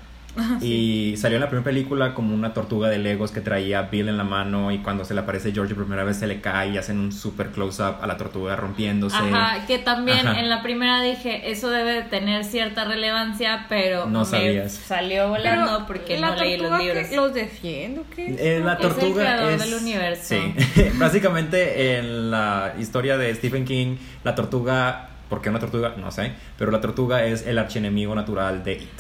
Y 0.61 1.15
salió 1.17 1.37
en 1.37 1.43
la 1.43 1.49
primera 1.49 1.65
película 1.65 2.15
como 2.15 2.35
una 2.35 2.53
tortuga 2.53 2.89
de 2.89 2.99
Legos 2.99 3.31
que 3.31 3.41
traía 3.41 3.83
Bill 3.83 4.09
en 4.09 4.17
la 4.17 4.25
mano 4.25 4.71
y 4.73 4.79
cuando 4.79 5.05
se 5.05 5.15
le 5.15 5.21
aparece 5.21 5.53
George 5.53 5.75
por 5.75 5.85
primera 5.85 6.05
vez 6.05 6.19
se 6.19 6.27
le 6.27 6.41
cae 6.41 6.71
y 6.71 6.79
hacen 6.79 6.99
un 6.99 7.13
super 7.13 7.49
close-up 7.51 7.97
a 8.03 8.07
la 8.07 8.17
tortuga 8.17 8.57
rompiéndose. 8.57 9.17
Ajá, 9.17 9.67
que 9.67 9.79
también 9.79 10.27
Ajá. 10.27 10.41
en 10.41 10.49
la 10.49 10.63
primera 10.63 11.01
dije, 11.03 11.51
eso 11.51 11.71
debe 11.71 11.93
de 11.95 12.03
tener 12.03 12.45
cierta 12.45 12.85
relevancia, 12.85 13.67
pero 13.69 14.07
No 14.07 14.21
me 14.21 14.25
sabías. 14.27 14.73
salió 14.73 15.29
volando 15.29 15.73
Pero 15.73 15.87
porque 15.87 16.19
la 16.19 16.31
no 16.31 16.37
leí 16.37 16.57
los 16.59 16.69
tortuga 16.69 16.83
libros. 16.85 17.09
que 17.09 17.17
¿Los 17.17 17.35
defiende 17.35 18.01
o 18.01 18.05
qué? 18.15 18.57
Eh, 18.57 18.61
la 18.65 18.75
Es 18.75 18.81
el 18.81 18.89
tortuga 18.89 19.23
creador 19.23 19.53
es 19.53 19.65
del 19.71 19.75
universo. 19.83 20.23
Sí, 20.35 20.55
básicamente 20.99 21.97
en 21.99 22.31
la 22.31 22.75
historia 22.79 23.17
de 23.17 23.35
Stephen 23.35 23.65
King, 23.65 23.97
la 24.25 24.35
tortuga, 24.35 25.09
¿por 25.29 25.41
qué 25.43 25.49
una 25.51 25.59
tortuga? 25.61 25.95
No 25.97 26.11
sé, 26.11 26.33
pero 26.59 26.71
la 26.71 26.81
tortuga 26.81 27.25
es 27.25 27.47
el 27.47 27.59
archienemigo 27.59 28.15
natural 28.15 28.63
de 28.65 28.73
It. 28.75 28.91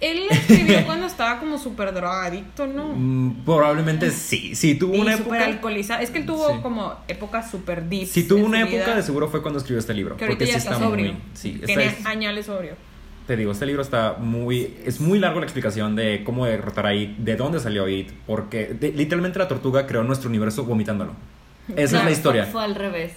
Él 0.00 0.26
la 0.30 0.36
escribió 0.36 0.84
cuando 0.86 1.06
estaba 1.06 1.40
como 1.40 1.58
súper 1.58 1.92
drogadicto, 1.92 2.66
¿no? 2.66 2.92
Mm, 2.94 3.44
probablemente 3.44 4.10
sí, 4.10 4.54
sí 4.54 4.74
tuvo 4.76 4.94
y 4.94 5.00
una 5.00 5.16
súper 5.16 5.40
época. 5.40 5.44
alcoholizado. 5.56 6.02
Es 6.02 6.10
que 6.10 6.18
él 6.18 6.26
tuvo 6.26 6.48
Sí. 6.54 6.58
como 6.62 6.94
épocas 7.08 7.50
súper 7.50 7.84
deep. 7.88 8.06
Si 8.06 8.22
tuvo 8.28 8.44
una 8.46 8.60
época, 8.60 8.76
vida, 8.84 8.96
de 8.96 9.02
seguro 9.02 9.28
fue 9.28 9.42
cuando 9.42 9.58
escribió 9.58 9.80
este 9.80 9.94
libro. 9.94 10.16
Que 10.16 10.26
porque 10.26 10.46
ya 10.46 10.52
sí 10.52 10.58
está, 10.58 10.72
está 10.74 10.84
sobrio. 10.84 11.12
muy. 11.14 11.22
Sí, 11.34 11.60
Tiene 11.66 11.86
es- 11.86 12.06
añales 12.06 12.46
sobrio. 12.46 12.74
te 13.26 13.36
digo, 13.36 13.50
este 13.52 13.66
libro 13.66 13.82
está 13.82 14.14
muy. 14.18 14.76
Es 14.84 15.00
muy 15.00 15.18
largo 15.18 15.40
la 15.40 15.46
explicación 15.46 15.96
de 15.96 16.22
cómo 16.24 16.46
derrotar 16.46 16.86
a 16.86 16.94
It, 16.94 17.16
de 17.18 17.36
dónde 17.36 17.58
salió 17.60 17.88
It, 17.88 18.10
porque 18.26 18.66
de- 18.66 18.92
literalmente 18.92 19.38
la 19.40 19.48
tortuga 19.48 19.86
creó 19.86 20.02
nuestro 20.04 20.28
universo 20.30 20.64
vomitándolo. 20.64 21.12
Esa 21.76 21.98
es 21.98 22.04
la 22.04 22.10
historia. 22.10 22.46
Fue 22.46 22.62
al 22.64 22.74
revés. 22.76 23.12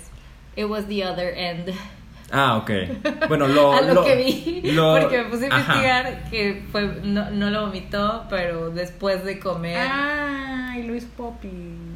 It 0.58 0.66
was 0.66 0.88
the 0.88 1.06
other 1.06 1.34
end. 1.38 1.70
Ah, 2.32 2.58
ok. 2.58 2.72
Bueno, 3.28 3.48
lo. 3.48 3.74
a 3.78 3.82
lo, 3.82 4.04
que 4.06 4.16
vi. 4.16 4.72
lo- 4.72 5.00
porque 5.00 5.18
me 5.24 5.26
puse 5.30 5.48
a 5.48 5.56
Ajá. 5.56 5.76
investigar 5.76 6.30
que 6.30 6.64
fue, 6.72 6.84
no, 7.04 7.30
no 7.32 7.50
lo 7.50 7.62
vomitó, 7.68 8.26
pero 8.30 8.70
después 8.70 9.24
de 9.26 9.40
comer. 9.40 9.78
Ay, 9.92 10.84
Luis 10.84 11.06
Poppy. 11.18 11.50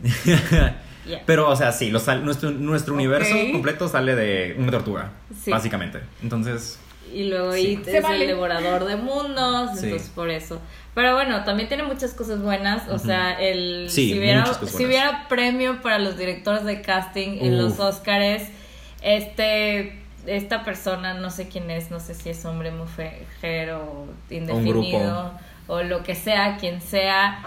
Yeah. 1.05 1.21
Pero, 1.27 1.47
o 1.49 1.55
sea, 1.55 1.71
sí, 1.71 1.91
nuestro, 1.91 2.49
nuestro 2.49 2.95
universo 2.95 3.35
completo 3.51 3.87
sale 3.87 4.15
de 4.15 4.55
una 4.57 4.71
tortuga, 4.71 5.11
Sí. 5.39 5.51
básicamente. 5.51 5.99
Entonces, 6.23 6.79
Y 7.13 7.25
luego 7.29 7.53
Sí. 7.53 7.73
It 7.73 7.85
Se 7.85 7.97
es 7.97 8.03
vale. 8.03 8.21
el 8.21 8.27
devorador 8.29 8.85
de 8.85 8.95
mundos, 8.95 9.77
Sí. 9.79 9.85
entonces 9.85 10.09
por 10.09 10.31
eso. 10.31 10.59
Pero 10.95 11.13
bueno, 11.13 11.43
también 11.43 11.67
tiene 11.67 11.83
muchas 11.83 12.15
cosas 12.15 12.41
buenas. 12.41 12.89
O 12.89 12.97
sea, 12.97 13.39
el 13.39 13.85
Sí, 13.91 14.13
si, 14.13 14.17
hubiera, 14.19 14.39
muchas 14.39 14.57
cosas 14.57 14.75
si 14.75 14.83
hubiera 14.87 15.27
premio 15.27 15.79
para 15.83 15.99
los 15.99 16.17
directores 16.17 16.63
de 16.63 16.81
casting 16.81 17.37
en 17.39 17.59
los 17.59 17.79
Oscars, 17.79 18.41
este 19.03 20.01
esta 20.27 20.63
persona, 20.63 21.13
no 21.13 21.29
sé 21.29 21.47
quién 21.47 21.69
es, 21.71 21.91
no 21.91 21.99
sé 21.99 22.13
si 22.13 22.29
es 22.29 22.43
hombre, 22.45 22.71
mujer 22.71 23.71
o 23.71 24.07
indefinido 24.29 25.31
o 25.67 25.81
lo 25.81 26.03
que 26.03 26.15
sea, 26.15 26.57
quien 26.57 26.81
sea, 26.81 27.39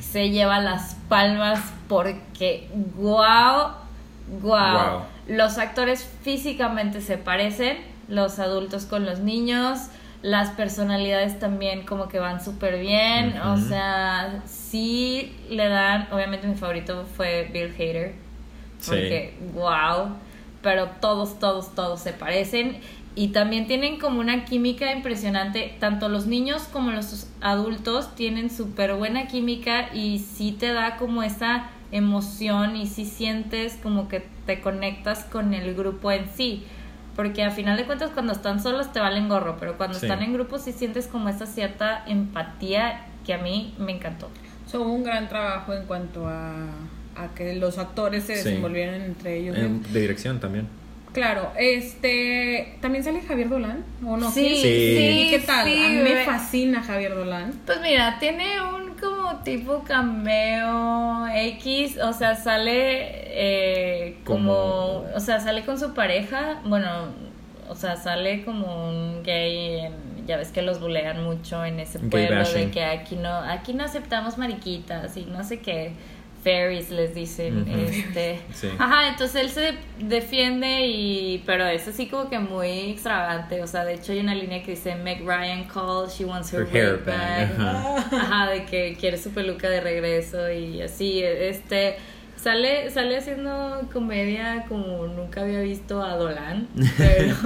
se 0.00 0.30
lleva 0.30 0.60
las 0.60 0.96
palmas 1.08 1.60
porque 1.88 2.68
wow, 2.96 3.72
wow. 4.40 4.40
Guau. 4.40 5.02
Los 5.28 5.58
actores 5.58 6.08
físicamente 6.22 7.00
se 7.00 7.18
parecen, 7.18 7.78
los 8.08 8.38
adultos 8.38 8.86
con 8.86 9.04
los 9.06 9.20
niños, 9.20 9.78
las 10.22 10.50
personalidades 10.50 11.38
también 11.38 11.84
como 11.84 12.08
que 12.08 12.18
van 12.18 12.42
súper 12.44 12.78
bien, 12.78 13.38
o 13.40 13.56
sea, 13.56 14.42
sí 14.46 15.36
le 15.48 15.68
dan, 15.68 16.08
obviamente 16.12 16.46
mi 16.46 16.54
favorito 16.54 17.04
fue 17.16 17.48
Bill 17.52 17.74
Hader, 17.76 18.14
Sí. 18.78 18.90
porque 18.90 19.34
wow, 19.54 20.16
pero 20.62 20.88
todos, 21.00 21.38
todos, 21.38 21.74
todos 21.74 22.00
se 22.00 22.12
parecen 22.12 22.78
y 23.14 23.28
también 23.28 23.66
tienen 23.66 23.98
como 23.98 24.20
una 24.20 24.44
química 24.44 24.90
impresionante, 24.92 25.76
tanto 25.80 26.08
los 26.08 26.26
niños 26.26 26.62
como 26.72 26.90
los 26.92 27.26
adultos 27.40 28.14
tienen 28.14 28.48
súper 28.50 28.94
buena 28.94 29.26
química 29.26 29.92
y 29.94 30.18
sí 30.20 30.52
te 30.52 30.72
da 30.72 30.96
como 30.96 31.22
esa 31.22 31.66
emoción 31.90 32.74
y 32.76 32.86
sí 32.86 33.04
sientes 33.04 33.78
como 33.82 34.08
que 34.08 34.26
te 34.46 34.60
conectas 34.62 35.24
con 35.24 35.52
el 35.52 35.74
grupo 35.74 36.10
en 36.10 36.26
sí. 36.34 36.64
Porque 37.14 37.44
a 37.44 37.50
final 37.50 37.76
de 37.76 37.84
cuentas 37.84 38.10
cuando 38.14 38.32
están 38.32 38.62
solos 38.62 38.90
te 38.94 39.00
valen 39.00 39.28
gorro, 39.28 39.58
pero 39.60 39.76
cuando 39.76 39.98
Sí. 39.98 40.06
están 40.06 40.22
en 40.22 40.32
grupo 40.32 40.58
sí 40.58 40.72
sientes 40.72 41.06
como 41.06 41.28
esa 41.28 41.44
cierta 41.44 42.02
empatía 42.06 43.04
que 43.26 43.34
a 43.34 43.38
mí 43.38 43.74
me 43.78 43.92
encantó. 43.92 44.30
So, 44.66 44.80
hubo 44.80 44.92
un 44.94 45.04
gran 45.04 45.28
trabajo 45.28 45.74
en 45.74 45.84
cuanto 45.84 46.26
a, 46.26 46.64
a 47.16 47.34
que 47.34 47.54
los 47.54 47.78
actores 47.78 48.24
se 48.24 48.36
Sí. 48.36 48.44
desenvolvieran 48.44 49.00
entre 49.02 49.38
ellos. 49.38 49.56
En- 49.56 49.82
de 49.92 50.00
dirección 50.00 50.40
también. 50.40 50.66
Claro, 51.12 51.52
este. 51.58 52.78
También 52.80 53.04
sale 53.04 53.20
Javier 53.20 53.50
Dolan, 53.50 53.84
¿o 54.06 54.16
no? 54.16 54.30
Sí, 54.30 54.56
Sí. 54.62 55.26
¿Y 55.26 55.30
qué 55.30 55.40
tal? 55.40 55.66
sí, 55.68 55.84
a 55.84 55.88
mí 55.88 55.96
me 55.96 56.24
fascina 56.24 56.82
Javier 56.82 57.14
Dolan. 57.14 57.52
Pues 57.66 57.80
mira, 57.82 58.18
tiene 58.18 58.46
un 58.62 58.94
como 58.94 59.36
tipo 59.44 59.82
cameo 59.84 61.26
X, 61.28 61.98
o 61.98 62.12
sea, 62.12 62.34
sale 62.34 62.72
eh, 63.34 64.16
como, 64.24 64.54
Como- 64.54 65.04
o 65.14 65.20
sea, 65.20 65.40
sale 65.40 65.62
con 65.64 65.78
su 65.78 65.92
pareja, 65.94 66.60
bueno, 66.64 66.88
o 67.68 67.74
sea, 67.74 67.96
sale 67.96 68.44
como 68.44 68.88
un 68.88 69.22
gay, 69.22 69.80
en- 69.80 70.26
ya 70.26 70.36
ves 70.36 70.48
que 70.52 70.62
los 70.62 70.80
bulean 70.80 71.24
mucho 71.24 71.64
en 71.64 71.80
ese 71.80 71.98
pueblo 71.98 72.48
de 72.48 72.70
que 72.70 72.84
aquí 72.84 73.16
no, 73.16 73.28
aquí 73.34 73.74
no 73.74 73.84
aceptamos 73.84 74.38
mariquitas 74.38 75.16
y 75.16 75.24
no 75.24 75.42
sé 75.44 75.58
qué. 75.60 75.92
Fairies 76.42 76.90
les 76.90 77.14
dicen, 77.14 77.66
este, 77.68 78.40
Sí. 78.52 78.68
ajá, 78.78 79.08
entonces 79.08 79.42
él 79.42 79.48
se 79.50 79.74
defiende 80.04 80.86
y, 80.86 81.42
pero 81.46 81.66
es 81.66 81.86
así 81.86 82.06
como 82.08 82.28
que 82.28 82.38
muy 82.40 82.90
extravagante, 82.90 83.62
o 83.62 83.66
sea, 83.66 83.84
de 83.84 83.94
hecho 83.94 84.12
hay 84.12 84.18
una 84.20 84.34
línea 84.34 84.62
que 84.62 84.72
dice 84.72 84.96
Meg 84.96 85.20
Ryan 85.24 85.64
calls, 85.64 86.18
she 86.18 86.24
wants 86.24 86.52
her, 86.52 86.62
Her 86.62 86.68
hair 86.76 86.96
back, 87.04 87.56
back". 87.56 87.60
ajá. 87.60 87.96
Ajá, 88.12 88.50
de 88.50 88.64
que 88.64 88.96
quiere 88.98 89.18
su 89.18 89.30
peluca 89.30 89.68
de 89.68 89.80
regreso 89.80 90.50
y 90.50 90.82
así, 90.82 91.22
este 91.22 91.96
sale 92.36 92.90
sale 92.90 93.16
haciendo 93.18 93.88
comedia 93.92 94.64
como 94.68 95.06
nunca 95.06 95.42
había 95.42 95.60
visto 95.60 96.02
a 96.02 96.16
Dolan, 96.16 96.66
pero. 96.98 97.36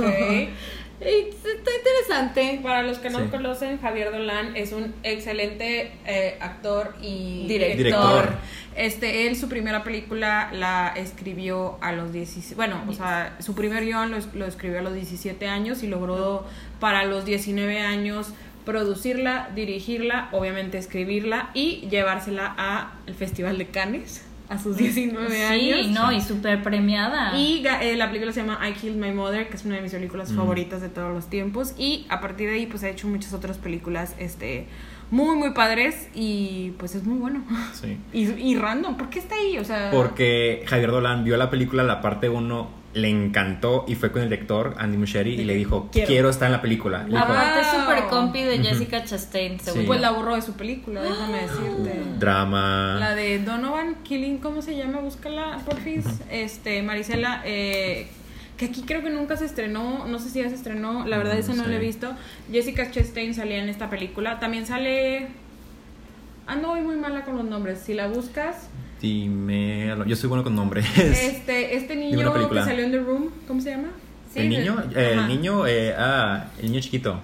Está 1.00 1.70
interesante. 1.76 2.60
Para 2.62 2.82
los 2.82 2.98
que 2.98 3.10
no 3.10 3.20
Sí. 3.20 3.26
conocen, 3.28 3.78
Javier 3.80 4.10
Dolan 4.12 4.56
es 4.56 4.72
un 4.72 4.94
excelente 5.02 5.92
eh, 6.06 6.36
actor 6.40 6.94
y 7.02 7.46
Director. 7.46 7.76
Director. 7.84 8.34
Este, 8.76 9.26
él 9.26 9.36
su 9.36 9.48
primera 9.48 9.82
película 9.84 10.50
la 10.52 10.92
escribió 10.96 11.78
a 11.80 11.92
los 11.92 12.12
17, 12.12 12.56
bueno, 12.56 12.82
o 12.88 12.92
sea, 12.92 13.36
su 13.40 13.54
primer 13.54 13.84
guion 13.86 14.10
lo, 14.10 14.18
lo 14.34 14.44
escribió 14.46 14.80
a 14.80 14.82
los 14.82 14.92
17 14.94 15.48
años 15.48 15.82
y 15.82 15.86
logró 15.86 16.44
para 16.78 17.04
los 17.06 17.24
19 17.24 17.80
años 17.80 18.32
producirla, 18.66 19.48
dirigirla, 19.54 20.28
obviamente 20.32 20.76
escribirla 20.76 21.50
y 21.54 21.86
llevársela 21.88 22.90
al 23.06 23.14
Festival 23.14 23.56
de 23.58 23.68
Cannes 23.68 24.25
a 24.48 24.58
sus 24.58 24.76
19 24.76 25.44
años. 25.44 25.78
Sí, 25.86 25.90
no, 25.92 26.12
y 26.12 26.20
súper 26.20 26.62
premiada. 26.62 27.36
Y 27.36 27.64
eh, 27.80 27.96
la 27.96 28.06
película 28.08 28.32
se 28.32 28.40
llama 28.40 28.60
I 28.68 28.72
Killed 28.74 28.96
My 28.96 29.12
Mother, 29.12 29.48
que 29.48 29.56
es 29.56 29.64
una 29.64 29.76
de 29.76 29.82
mis 29.82 29.92
películas 29.92 30.30
Mm. 30.32 30.36
favoritas 30.36 30.80
de 30.80 30.88
todos 30.88 31.12
los 31.12 31.28
tiempos. 31.28 31.74
Y 31.78 32.06
a 32.08 32.20
partir 32.20 32.48
de 32.48 32.54
ahí, 32.56 32.66
pues 32.66 32.82
ha 32.84 32.88
hecho 32.88 33.08
muchas 33.08 33.32
otras 33.32 33.58
películas 33.58 34.14
este, 34.18 34.66
muy, 35.10 35.36
muy 35.36 35.50
padres. 35.52 36.08
Y 36.14 36.72
pues 36.78 36.94
es 36.94 37.04
muy 37.04 37.18
bueno. 37.18 37.44
Sí. 37.72 37.96
Y, 38.12 38.24
y 38.30 38.56
random, 38.56 38.96
¿por 38.96 39.10
qué 39.10 39.18
está 39.18 39.34
ahí? 39.34 39.58
O 39.58 39.64
sea, 39.64 39.90
Porque 39.92 40.64
Javier 40.66 40.90
Dolan 40.90 41.24
vio 41.24 41.36
la 41.36 41.50
película, 41.50 41.82
la 41.82 42.00
parte 42.00 42.28
1, 42.28 42.68
le 42.96 43.08
encantó 43.10 43.84
y 43.86 43.94
fue 43.94 44.10
con 44.10 44.22
el 44.22 44.30
director 44.30 44.74
Andy 44.78 44.96
Muschietti 44.96 45.30
y 45.30 45.44
le 45.44 45.54
dijo, 45.54 45.88
Quiero. 45.92 46.08
quiero, 46.08 46.30
estar 46.30 46.46
en 46.46 46.52
la 46.52 46.62
película. 46.62 47.02
Le 47.04 47.10
dijo, 47.10 47.18
Aparte 47.24 47.60
es 47.60 47.66
súper 47.68 48.04
compi 48.08 48.42
de. 48.42 48.58
Jessica 48.58 49.04
Chastain, 49.04 49.60
según 49.60 49.80
Sí. 49.82 49.86
pues 49.86 50.00
la 50.00 50.10
borró 50.12 50.34
de 50.34 50.42
su 50.42 50.54
película, 50.54 51.02
déjame 51.02 51.42
decirte. 51.42 52.02
drama. 52.18 52.96
La 52.98 53.14
de 53.14 53.38
Donovan 53.38 53.96
Killing, 54.02 54.38
¿cómo 54.38 54.62
se 54.62 54.76
llama? 54.76 54.98
Búscala, 55.00 55.58
porfis. 55.66 56.06
Este, 56.30 56.82
Marisela, 56.82 57.42
eh, 57.44 58.08
que 58.56 58.64
aquí 58.64 58.82
creo 58.86 59.02
que 59.02 59.10
nunca 59.10 59.36
se 59.36 59.44
estrenó, 59.44 60.06
no 60.06 60.18
sé 60.18 60.30
si 60.30 60.40
ya 60.42 60.48
se 60.48 60.54
estrenó, 60.54 61.06
la 61.06 61.18
verdad 61.18 61.34
No 61.34 61.40
esa 61.40 61.52
no 61.54 61.64
sé. 61.64 61.68
la 61.68 61.76
he 61.76 61.78
visto. 61.80 62.12
Jessica 62.50 62.90
Chastain 62.90 63.34
salía 63.34 63.62
en 63.62 63.68
esta 63.68 63.90
película, 63.90 64.40
también 64.40 64.64
sale... 64.66 65.28
Ando 66.46 66.70
hoy 66.72 66.80
muy 66.80 66.96
mala 66.96 67.24
con 67.24 67.36
los 67.36 67.44
nombres, 67.44 67.80
si 67.80 67.94
la 67.94 68.06
buscas, 68.08 68.68
Dime, 69.00 69.94
yo 70.06 70.16
soy 70.16 70.28
bueno 70.28 70.42
con 70.42 70.54
nombres. 70.54 70.86
este, 70.98 71.76
este 71.76 71.96
niño 71.96 72.32
que 72.50 72.60
salió 72.62 72.84
en 72.84 72.92
The 72.92 72.98
Room, 73.00 73.30
¿cómo 73.46 73.60
se 73.60 73.70
llama? 73.70 73.88
Sí, 74.32 74.40
el 74.40 74.50
de- 74.50 74.58
niño, 74.58 74.82
eh, 74.94 75.10
el 75.12 75.28
niño, 75.28 75.66
eh, 75.66 75.94
ah, 75.96 76.44
el 76.58 76.66
niño 76.70 76.80
chiquito. 76.80 77.20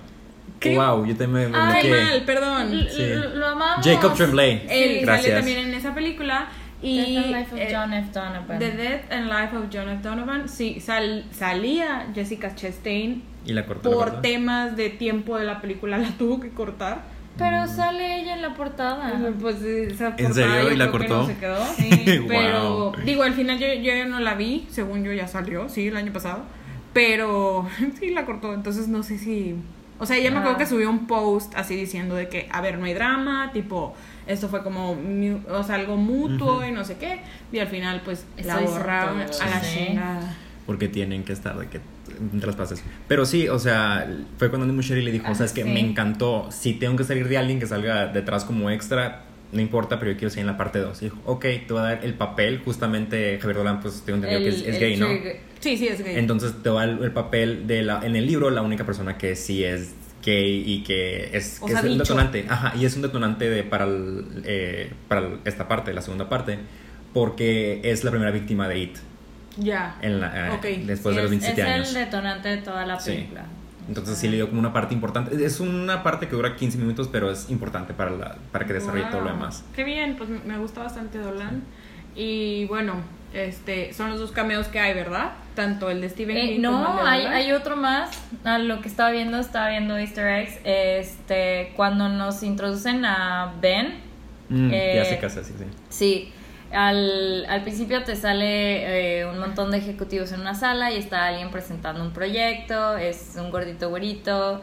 ¿Qué? 0.61 0.77
Wow, 0.77 1.05
yo 1.07 1.17
también 1.17 1.51
me 1.51 1.57
Ay, 1.59 1.91
mal, 1.91 2.23
perdón. 2.25 2.73
L- 2.73 2.91
Sí. 2.91 3.03
Lo 3.35 3.47
amamos. 3.49 3.85
Jacob 3.85 4.15
Tremblay. 4.15 4.65
Él 4.69 5.01
Gracias. 5.05 5.23
sale 5.27 5.37
también 5.37 5.59
en 5.69 5.75
esa 5.75 5.93
película 5.95 6.49
y... 6.81 7.15
Death 7.17 7.25
and 7.25 7.35
Life 7.37 7.55
of 7.55 7.61
eh, 7.61 7.69
John 7.73 7.93
F. 7.95 8.09
Donovan. 8.13 8.59
The 8.59 8.71
Death 8.71 9.13
and 9.13 9.27
Life 9.27 9.57
of 9.57 9.71
Jonathan 9.71 10.03
Donovan, 10.03 10.49
sí, 10.49 10.79
sal- 10.81 11.25
salía 11.33 12.07
Jessica 12.15 12.55
Chastain 12.55 13.23
Y 13.45 13.53
la 13.55 13.67
cortó. 13.67 13.91
la 13.91 13.97
por 13.97 14.05
cortó. 14.07 14.21
temas 14.21 14.77
de 14.77 14.91
tiempo 14.91 15.37
de 15.37 15.45
la 15.45 15.61
película, 15.61 15.99
la 15.99 16.11
tuvo 16.11 16.39
que 16.39 16.51
cortar. 16.51 17.03
Pero 17.39 17.67
sale 17.67 18.21
ella 18.21 18.35
en 18.35 18.43
la 18.43 18.55
portada. 18.55 19.19
Pues 19.41 19.63
esa 19.63 20.09
¿En 20.09 20.17
portada 20.17 20.35
serio? 20.35 20.63
yo 20.65 20.71
¿Y 20.73 20.77
la 20.77 20.91
cortó? 20.91 21.17
no 21.23 21.27
se 21.27 21.37
quedó. 21.39 21.65
Sí, 21.77 22.19
Wow. 22.19 22.29
pero 22.29 22.93
digo, 23.05 23.23
al 23.23 23.33
final 23.35 23.59
yo, 23.59 23.67
yo 23.69 23.95
ya 23.95 24.05
no 24.07 24.21
la 24.21 24.35
vi, 24.35 24.67
según 24.71 25.03
yo 25.05 25.13
ya 25.13 25.27
salió, 25.27 25.69
sí, 25.69 25.89
el 25.89 25.97
año 25.97 26.13
pasado. 26.13 26.43
Pero 26.93 27.67
sí 27.99 28.11
la 28.11 28.25
cortó, 28.27 28.53
entonces 28.55 28.89
no 28.89 29.03
sé 29.03 29.19
si. 29.19 29.55
O 29.99 30.07
sea, 30.07 30.17
ella 30.17 30.31
me 30.33 30.39
acuerdo 30.39 30.59
que 30.59 30.67
subió 30.67 30.91
un 30.91 31.07
post 31.07 31.55
así 31.57 31.77
diciendo 31.77 32.17
de 32.17 32.29
que, 32.29 32.49
a 32.51 32.61
ver, 32.61 32.77
no 32.79 32.87
hay 32.87 32.93
drama, 32.95 33.51
tipo, 33.53 33.95
esto 34.27 34.49
fue 34.49 34.63
como, 34.65 34.95
mu- 34.97 35.39
o 35.49 35.63
sea, 35.63 35.77
algo 35.77 35.97
mutuo 35.97 36.67
y 36.67 36.73
no 36.73 36.85
sé 36.85 36.97
qué. 36.97 37.21
Y 37.53 37.61
al 37.61 37.69
final, 37.69 38.03
pues, 38.05 38.27
Eso 38.37 38.49
la 38.49 38.59
borraron 38.61 39.21
a 39.21 39.25
la 39.25 39.61
sí. 39.61 39.87
chingada. 39.87 40.37
Porque 40.67 40.89
tienen 40.89 41.25
que 41.25 41.33
estar 41.33 41.59
de 41.59 41.67
que 41.69 41.81
entre 42.33 42.47
las 42.47 42.57
pases. 42.57 42.83
Pero 43.09 43.27
sí, 43.27 43.49
o 43.49 43.59
sea, 43.59 44.09
fue 44.39 44.49
cuando 44.49 44.65
Andy 44.65 44.77
Muschietti 44.77 45.03
le 45.03 45.11
dijo, 45.13 45.31
o 45.31 45.35
sea, 45.35 45.47
es 45.47 45.53
que 45.53 45.63
Ah, 45.63 45.67
sí. 45.67 45.71
me 45.73 45.81
encantó. 45.81 46.49
Si 46.53 46.75
tengo 46.75 46.97
que 46.97 47.05
salir 47.05 47.27
de 47.29 47.37
alguien 47.39 47.59
que 47.59 47.67
salga 47.67 48.07
detrás 48.07 48.45
como 48.45 48.71
extra, 48.71 49.25
no 49.51 49.61
importa, 49.61 49.99
pero 49.99 50.13
yo 50.13 50.17
quiero 50.19 50.31
ser 50.31 50.41
en 50.43 50.47
la 50.47 50.57
parte 50.57 50.79
2. 50.79 51.03
Y 51.03 51.07
dijo, 51.07 51.19
ok, 51.27 51.41
te 51.43 51.67
voy 51.71 51.79
a 51.81 51.83
dar 51.83 52.05
el 52.05 52.15
papel. 52.15 52.61
Justamente 52.65 53.39
Javier 53.41 53.57
Dolan, 53.59 53.81
pues 53.81 54.03
tengo 54.07 54.17
entendido 54.17 54.41
que 54.43 54.49
es, 54.51 54.61
es 54.63 54.75
El- 54.77 54.81
gay, 54.81 54.93
el 54.95 55.01
¿no? 55.01 55.09
Sí, 55.61 55.77
sí, 55.77 55.89
es 55.89 56.03
gay. 56.03 56.17
Entonces 56.17 56.55
te 56.63 56.71
va 56.71 56.85
el, 56.85 57.03
el 57.03 57.11
papel 57.13 57.67
de 57.67 57.83
la, 57.83 58.01
en 58.05 58.15
el 58.17 58.27
libro, 58.27 58.49
la 58.51 58.63
única 58.63 58.85
persona 58.87 59.19
que 59.19 59.35
sí 59.37 59.65
es 59.65 59.95
gay 60.25 60.63
y 60.65 60.83
que 60.85 61.37
es, 61.37 61.59
que 61.61 61.73
sea, 61.73 61.81
es 61.81 61.85
un 61.87 61.99
detonante. 61.99 62.47
Ajá, 62.49 62.73
y 62.77 62.85
es 62.85 62.95
un 62.95 63.03
detonante 63.03 63.51
de, 63.51 63.63
para, 63.65 63.85
el, 63.87 64.25
eh, 64.45 64.91
para 65.09 65.21
el- 65.23 65.39
esta 65.45 65.67
parte, 65.67 65.93
la 65.93 66.03
segunda 66.03 66.29
parte, 66.29 66.59
porque 67.13 67.81
es 67.85 68.05
la 68.05 68.11
primera 68.11 68.31
víctima 68.31 68.69
de 68.69 68.79
IT. 68.79 68.97
Ya. 69.57 69.97
En 70.03 70.21
la, 70.21 70.49
eh, 70.49 70.51
Ok. 70.51 70.63
Después 70.87 71.15
Sí, 71.15 71.17
de 71.17 71.23
los 71.23 71.25
es- 71.25 71.31
27 71.31 71.61
es 71.63 71.69
años. 71.69 71.89
el 71.89 71.95
detonante 71.95 72.49
de 72.49 72.57
toda 72.59 72.87
la 72.87 72.99
Sí. 73.01 73.11
película. 73.13 73.45
Entonces 73.89 74.17
sí 74.17 74.29
le 74.29 74.37
dio 74.37 74.49
como 74.49 74.61
una 74.61 74.73
parte 74.73 74.95
importante. 74.95 75.45
Es 75.45 75.59
una 75.61 76.03
parte 76.05 76.29
que 76.29 76.37
dura 76.37 76.55
15 76.55 76.79
minutos, 76.79 77.09
pero 77.11 77.31
es 77.31 77.51
importante 77.51 77.93
para, 77.95 78.11
la, 78.13 78.37
para 78.53 78.65
que 78.65 78.73
desarrolle 78.75 79.07
todo 79.11 79.23
lo 79.23 79.31
demás. 79.31 79.65
Qué 79.75 79.83
bien, 79.85 80.17
pues 80.17 80.31
me 80.31 80.57
gusta 80.59 80.83
bastante 80.83 81.19
Dolan. 81.19 81.63
Y 82.15 82.67
bueno, 82.67 82.95
este 83.35 83.93
son 83.93 84.11
los 84.11 84.21
dos 84.21 84.31
cameos 84.33 84.69
que 84.69 84.79
hay, 84.79 84.95
¿verdad? 84.95 85.33
Tanto 85.57 85.91
el 85.91 86.01
de 86.01 86.09
Steven 86.11 86.37
Eh, 86.37 86.41
King 86.57 86.63
como 86.63 86.79
el 86.79 86.85
no, 86.85 87.03
de 87.03 87.09
hay, 87.11 87.27
hay 87.27 87.53
otro 87.53 87.75
más. 87.77 88.11
A 88.45 88.59
lo 88.59 88.81
que 88.83 88.89
estaba 88.89 89.11
viendo, 89.11 89.39
estaba 89.39 89.71
viendo 89.71 89.99
Easter 89.99 90.27
eggs. 90.29 90.59
Este, 90.65 91.73
cuando 91.75 92.09
nos 92.09 92.43
introducen 92.43 93.05
a 93.05 93.53
Ben, 93.61 94.11
Mm, 94.49 94.71
Eh, 94.71 94.93
ya 94.97 95.05
se 95.07 95.19
casa, 95.19 95.43
sí, 95.43 95.55
sí. 95.57 95.65
Sí, 95.89 96.33
al, 96.73 97.45
al 97.49 97.63
principio 97.63 98.03
te 98.03 98.17
sale 98.17 99.21
eh, 99.21 99.27
un 99.27 99.39
montón 99.39 99.71
de 99.71 99.79
ejecutivos 99.79 100.33
en 100.33 100.41
una 100.41 100.55
sala 100.55 100.91
y 100.91 100.97
está 100.99 101.27
alguien 101.27 101.51
presentando 101.51 102.03
un 102.03 102.13
proyecto, 102.13 102.97
es 102.97 103.35
un 103.37 103.51
gordito 103.51 103.89
güerito, 103.91 104.61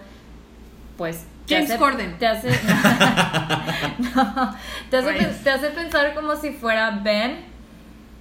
pues... 0.97 1.25
te 1.47 1.55
James 1.55 1.69
hace- 1.71 1.79
Corden. 1.79 2.17
Te 2.17 2.27
hace, 2.27 2.49
no, 4.15 4.55
te, 4.89 4.97
hace, 4.97 5.11
Rayos. 5.11 5.37
te 5.43 5.49
hace 5.49 5.69
pensar 5.69 6.13
como 6.13 6.35
si 6.35 6.51
fuera 6.51 6.91
Ben, 7.03 7.37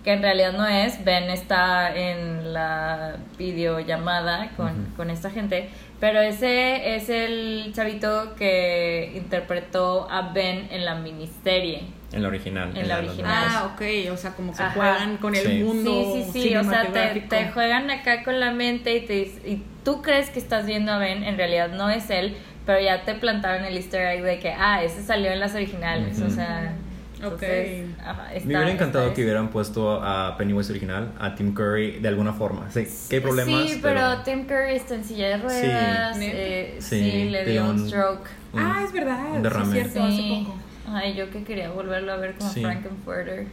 que 0.04 0.12
en 0.12 0.22
realidad 0.22 0.52
no 0.52 0.66
es, 0.66 1.04
Ben 1.04 1.24
está 1.30 1.94
en 1.94 2.52
la 2.52 3.16
videollamada 3.36 4.50
con, 4.56 4.86
con 4.96 5.10
esta 5.10 5.30
gente, 5.30 5.68
pero 6.00 6.20
ese 6.20 6.94
es 6.96 7.08
el 7.08 7.72
chavito 7.74 8.34
que 8.36 9.12
interpretó 9.16 10.08
a 10.10 10.32
Ben 10.32 10.68
en 10.70 10.84
la 10.84 10.94
miniserie. 10.94 11.82
En 12.12 12.22
la 12.22 12.28
original. 12.28 12.74
En 12.76 12.88
la 12.88 13.02
los 13.02 13.08
original. 13.10 13.44
Ah, 13.50 13.70
ok, 13.74 13.82
o 14.12 14.16
sea, 14.16 14.30
como 14.32 14.54
que 14.56 14.62
Ajá. 14.62 14.72
juegan 14.74 15.16
con 15.18 15.34
el 15.34 15.42
Sí. 15.46 15.62
mundo 15.62 15.90
Sí, 16.14 16.24
sí, 16.32 16.42
sí, 16.48 16.56
o 16.56 16.64
sea, 16.64 16.86
te, 16.90 17.20
te 17.20 17.48
juegan 17.50 17.90
acá 17.90 18.22
con 18.24 18.40
la 18.40 18.50
mente 18.52 18.96
y, 18.96 19.00
te, 19.06 19.14
y 19.20 19.62
tú 19.84 20.00
crees 20.00 20.30
que 20.30 20.38
estás 20.38 20.64
viendo 20.64 20.90
a 20.92 20.98
Ben, 20.98 21.22
en 21.22 21.36
realidad 21.36 21.68
no 21.70 21.90
es 21.90 22.08
él, 22.08 22.34
pero 22.64 22.80
ya 22.80 23.04
te 23.04 23.14
plantaron 23.14 23.64
el 23.66 23.76
easter 23.76 24.00
egg 24.06 24.22
de 24.22 24.38
que, 24.38 24.52
ah, 24.52 24.82
ese 24.82 25.02
salió 25.02 25.30
en 25.30 25.40
las 25.40 25.54
originales, 25.54 26.20
o 26.22 26.30
sea... 26.30 26.74
Ok. 27.18 27.24
entonces, 27.42 27.86
ajá, 28.00 28.32
está- 28.32 28.46
Me 28.48 28.54
hubiera 28.56 28.70
encantado 28.70 29.04
está 29.06 29.16
que 29.16 29.24
hubieran 29.24 29.48
puesto 29.50 30.00
a 30.02 30.36
Pennywise 30.38 30.70
original, 30.70 31.12
a 31.18 31.34
Tim 31.34 31.52
Curry, 31.52 31.98
de 31.98 32.06
alguna 32.08 32.32
forma. 32.32 32.70
Sí, 32.70 32.86
que 33.10 33.16
hay 33.16 33.20
problemas. 33.22 33.68
Sí, 33.70 33.80
pero, 33.82 34.18
Tim 34.22 34.46
Curry 34.46 34.76
está 34.76 34.94
en 34.94 35.04
silla 35.04 35.28
de 35.30 35.36
ruedas, 35.38 36.16
Sí. 36.16 36.24
eh, 36.32 36.76
Sí, 36.78 37.10
sí, 37.10 37.28
le 37.30 37.44
dio 37.44 37.64
un 37.64 37.70
un- 37.70 37.88
stroke. 37.88 38.28
un- 38.52 38.60
Ah, 38.60 38.82
es 38.84 38.92
verdad, 38.92 39.18
un 39.32 39.42
derrame. 39.42 39.72
sí 39.72 39.78
es 39.80 39.92
cierto, 39.92 40.04
hace 40.08 40.16
Sí. 40.16 40.44
poco. 40.46 40.58
Ay, 40.94 41.14
yo 41.14 41.30
que 41.30 41.44
quería 41.44 41.70
volverlo 41.70 42.12
a 42.12 42.16
ver 42.16 42.34
como 42.36 42.50
Sí. 42.50 42.62
Frankenfurter. 42.62 43.46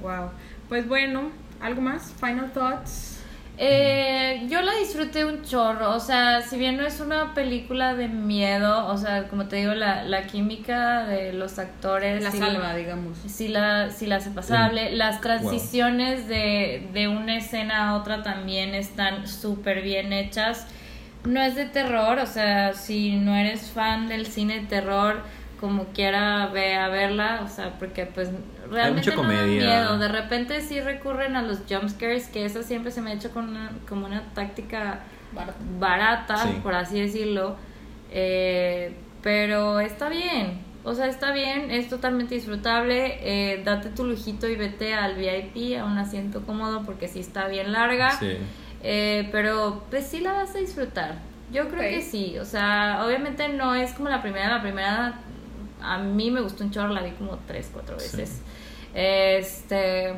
Wow. 0.00 0.30
Pues 0.68 0.86
bueno, 0.88 1.30
¿algo 1.60 1.80
más? 1.80 2.12
Final 2.20 2.50
thoughts. 2.52 3.18
Eh, 3.58 4.46
yo 4.48 4.62
la 4.62 4.72
disfruté 4.76 5.26
un 5.26 5.42
chorro, 5.44 5.94
o 5.94 6.00
sea, 6.00 6.40
si 6.40 6.56
bien 6.56 6.78
no 6.78 6.86
es 6.86 7.00
una 7.00 7.34
película 7.34 7.94
de 7.94 8.08
miedo, 8.08 8.86
o 8.86 8.96
sea, 8.96 9.28
como 9.28 9.46
te 9.46 9.56
digo, 9.56 9.74
la, 9.74 10.04
la 10.04 10.22
química 10.26 11.04
de 11.04 11.34
los 11.34 11.58
actores... 11.58 12.24
La 12.24 12.30
sí 12.30 12.38
salva, 12.38 12.74
digamos. 12.74 13.18
sí 13.26 13.48
la, 13.48 13.90
sí 13.90 14.06
la 14.06 14.16
hace 14.16 14.30
pasable. 14.30 14.92
Las 14.96 15.20
transiciones 15.20 16.28
de, 16.28 16.88
de 16.94 17.08
una 17.08 17.36
escena 17.36 17.90
a 17.90 17.96
otra 17.96 18.22
también 18.22 18.74
están 18.74 19.28
súper 19.28 19.82
bien 19.82 20.14
hechas. 20.14 20.66
No 21.24 21.40
es 21.42 21.54
de 21.54 21.66
terror, 21.66 22.18
o 22.18 22.26
sea, 22.26 22.72
si 22.72 23.12
no 23.16 23.36
eres 23.36 23.70
fan 23.70 24.08
del 24.08 24.26
cine 24.26 24.60
de 24.60 24.66
terror, 24.66 25.22
como 25.62 25.84
quiera 25.94 26.48
ve 26.48 26.74
a 26.74 26.88
verla, 26.88 27.40
o 27.44 27.48
sea, 27.48 27.78
porque 27.78 28.04
pues 28.04 28.30
realmente 28.68 29.10
mucha 29.12 29.22
no 29.22 29.32
da 29.32 29.44
miedo. 29.46 29.98
De 29.98 30.08
repente 30.08 30.60
sí 30.60 30.80
recurren 30.80 31.36
a 31.36 31.42
los 31.42 31.60
jumpscares, 31.68 32.26
que 32.28 32.44
eso 32.44 32.62
siempre 32.64 32.90
se 32.90 33.00
me 33.00 33.12
ha 33.12 33.14
hecho 33.14 33.30
con 33.30 33.48
una- 33.48 33.70
como 33.88 34.04
una 34.06 34.22
táctica 34.34 35.00
barata, 35.78 36.36
Sí. 36.36 36.58
por 36.62 36.74
así 36.74 37.00
decirlo. 37.00 37.56
Eh, 38.10 38.94
pero 39.22 39.80
está 39.80 40.08
bien. 40.08 40.60
O 40.84 40.94
sea, 40.94 41.06
está 41.06 41.30
bien, 41.32 41.70
es 41.70 41.88
totalmente 41.88 42.34
disfrutable. 42.34 43.18
Eh, 43.22 43.62
date 43.64 43.88
tu 43.90 44.04
lujito 44.04 44.48
y 44.48 44.56
vete 44.56 44.94
al 44.94 45.14
VIP, 45.14 45.78
a 45.78 45.84
un 45.84 45.96
asiento 45.96 46.42
cómodo, 46.44 46.82
porque 46.84 47.06
sí 47.06 47.20
está 47.20 47.46
bien 47.46 47.70
larga. 47.72 48.10
Sí. 48.18 48.36
Eh, 48.82 49.28
pero 49.30 49.84
pues 49.90 50.06
sí 50.08 50.20
la 50.20 50.32
vas 50.32 50.56
a 50.56 50.58
disfrutar. 50.58 51.14
Yo 51.52 51.68
creo 51.68 51.82
que 51.88 52.00
sí. 52.02 52.36
O 52.40 52.44
sea, 52.44 53.02
obviamente 53.06 53.48
no 53.50 53.76
es 53.76 53.92
como 53.92 54.08
la 54.08 54.20
primera. 54.22 54.48
La 54.48 54.60
primera 54.62 55.14
a 55.82 55.98
mí 55.98 56.30
me 56.30 56.40
gustó 56.40 56.64
un 56.64 56.70
chorro, 56.70 56.88
la 56.92 57.02
vi 57.02 57.10
como 57.12 57.38
tres, 57.46 57.70
cuatro 57.72 57.96
veces. 57.96 58.40
Este. 58.94 60.14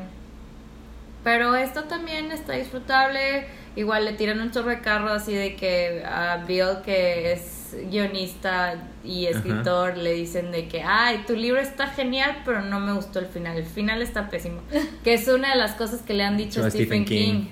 Pero 1.23 1.55
esto 1.55 1.85
también 1.85 2.31
está 2.31 2.53
disfrutable. 2.53 3.47
Igual 3.75 4.05
le 4.05 4.13
tiran 4.13 4.39
un 4.39 4.51
chorro 4.51 4.69
de 4.69 4.79
carro 4.79 5.09
así 5.11 5.33
de 5.33 5.55
que 5.55 6.03
a 6.05 6.37
Bill, 6.47 6.81
que 6.85 7.33
es 7.33 7.75
guionista 7.89 8.75
y 9.03 9.25
escritor, 9.25 9.97
le 9.97 10.13
dicen 10.13 10.51
de 10.51 10.67
que, 10.67 10.81
ay, 10.83 11.23
tu 11.27 11.35
libro 11.35 11.59
está 11.59 11.87
genial, 11.87 12.41
pero 12.45 12.61
no 12.61 12.79
me 12.79 12.93
gustó 12.93 13.19
el 13.19 13.25
final. 13.25 13.57
El 13.57 13.65
final 13.65 14.01
está 14.01 14.29
pésimo. 14.29 14.61
que 15.03 15.13
es 15.15 15.27
una 15.27 15.49
de 15.49 15.55
las 15.55 15.71
cosas 15.73 16.01
que 16.03 16.13
le 16.13 16.23
han 16.23 16.37
dicho 16.37 16.63
a 16.63 16.69
Stephen, 16.69 16.85
Stephen 16.87 17.05
King. 17.05 17.33
King. 17.41 17.45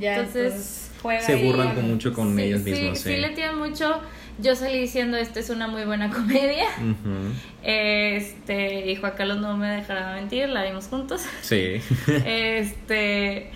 Ya, 0.00 0.14
Entonces, 0.16 0.44
entonces, 0.44 0.90
juega 1.02 1.20
Se 1.20 1.36
burlan 1.44 1.74
con- 1.74 1.90
mucho 1.90 2.12
con 2.14 2.34
Sí, 2.36 2.42
ellos 2.42 2.62
sí, 2.62 2.70
mismos, 2.70 2.98
sí. 2.98 3.14
sí. 3.14 3.16
le 3.20 3.28
tiran 3.30 3.58
mucho. 3.58 4.00
Yo 4.38 4.54
salí 4.56 4.78
diciendo, 4.78 5.16
esta 5.16 5.40
es 5.40 5.50
una 5.50 5.68
muy 5.68 5.84
buena 5.84 6.10
comedia. 6.14 6.66
Este, 7.62 8.90
y 8.90 8.96
Juan 8.96 9.12
Carlos 9.16 9.38
no 9.38 9.56
me 9.56 9.68
dejará 9.68 10.14
mentir, 10.14 10.48
la 10.48 10.64
vimos 10.64 10.86
juntos. 10.86 11.22
Sí. 11.42 11.80
Este, 12.24 13.50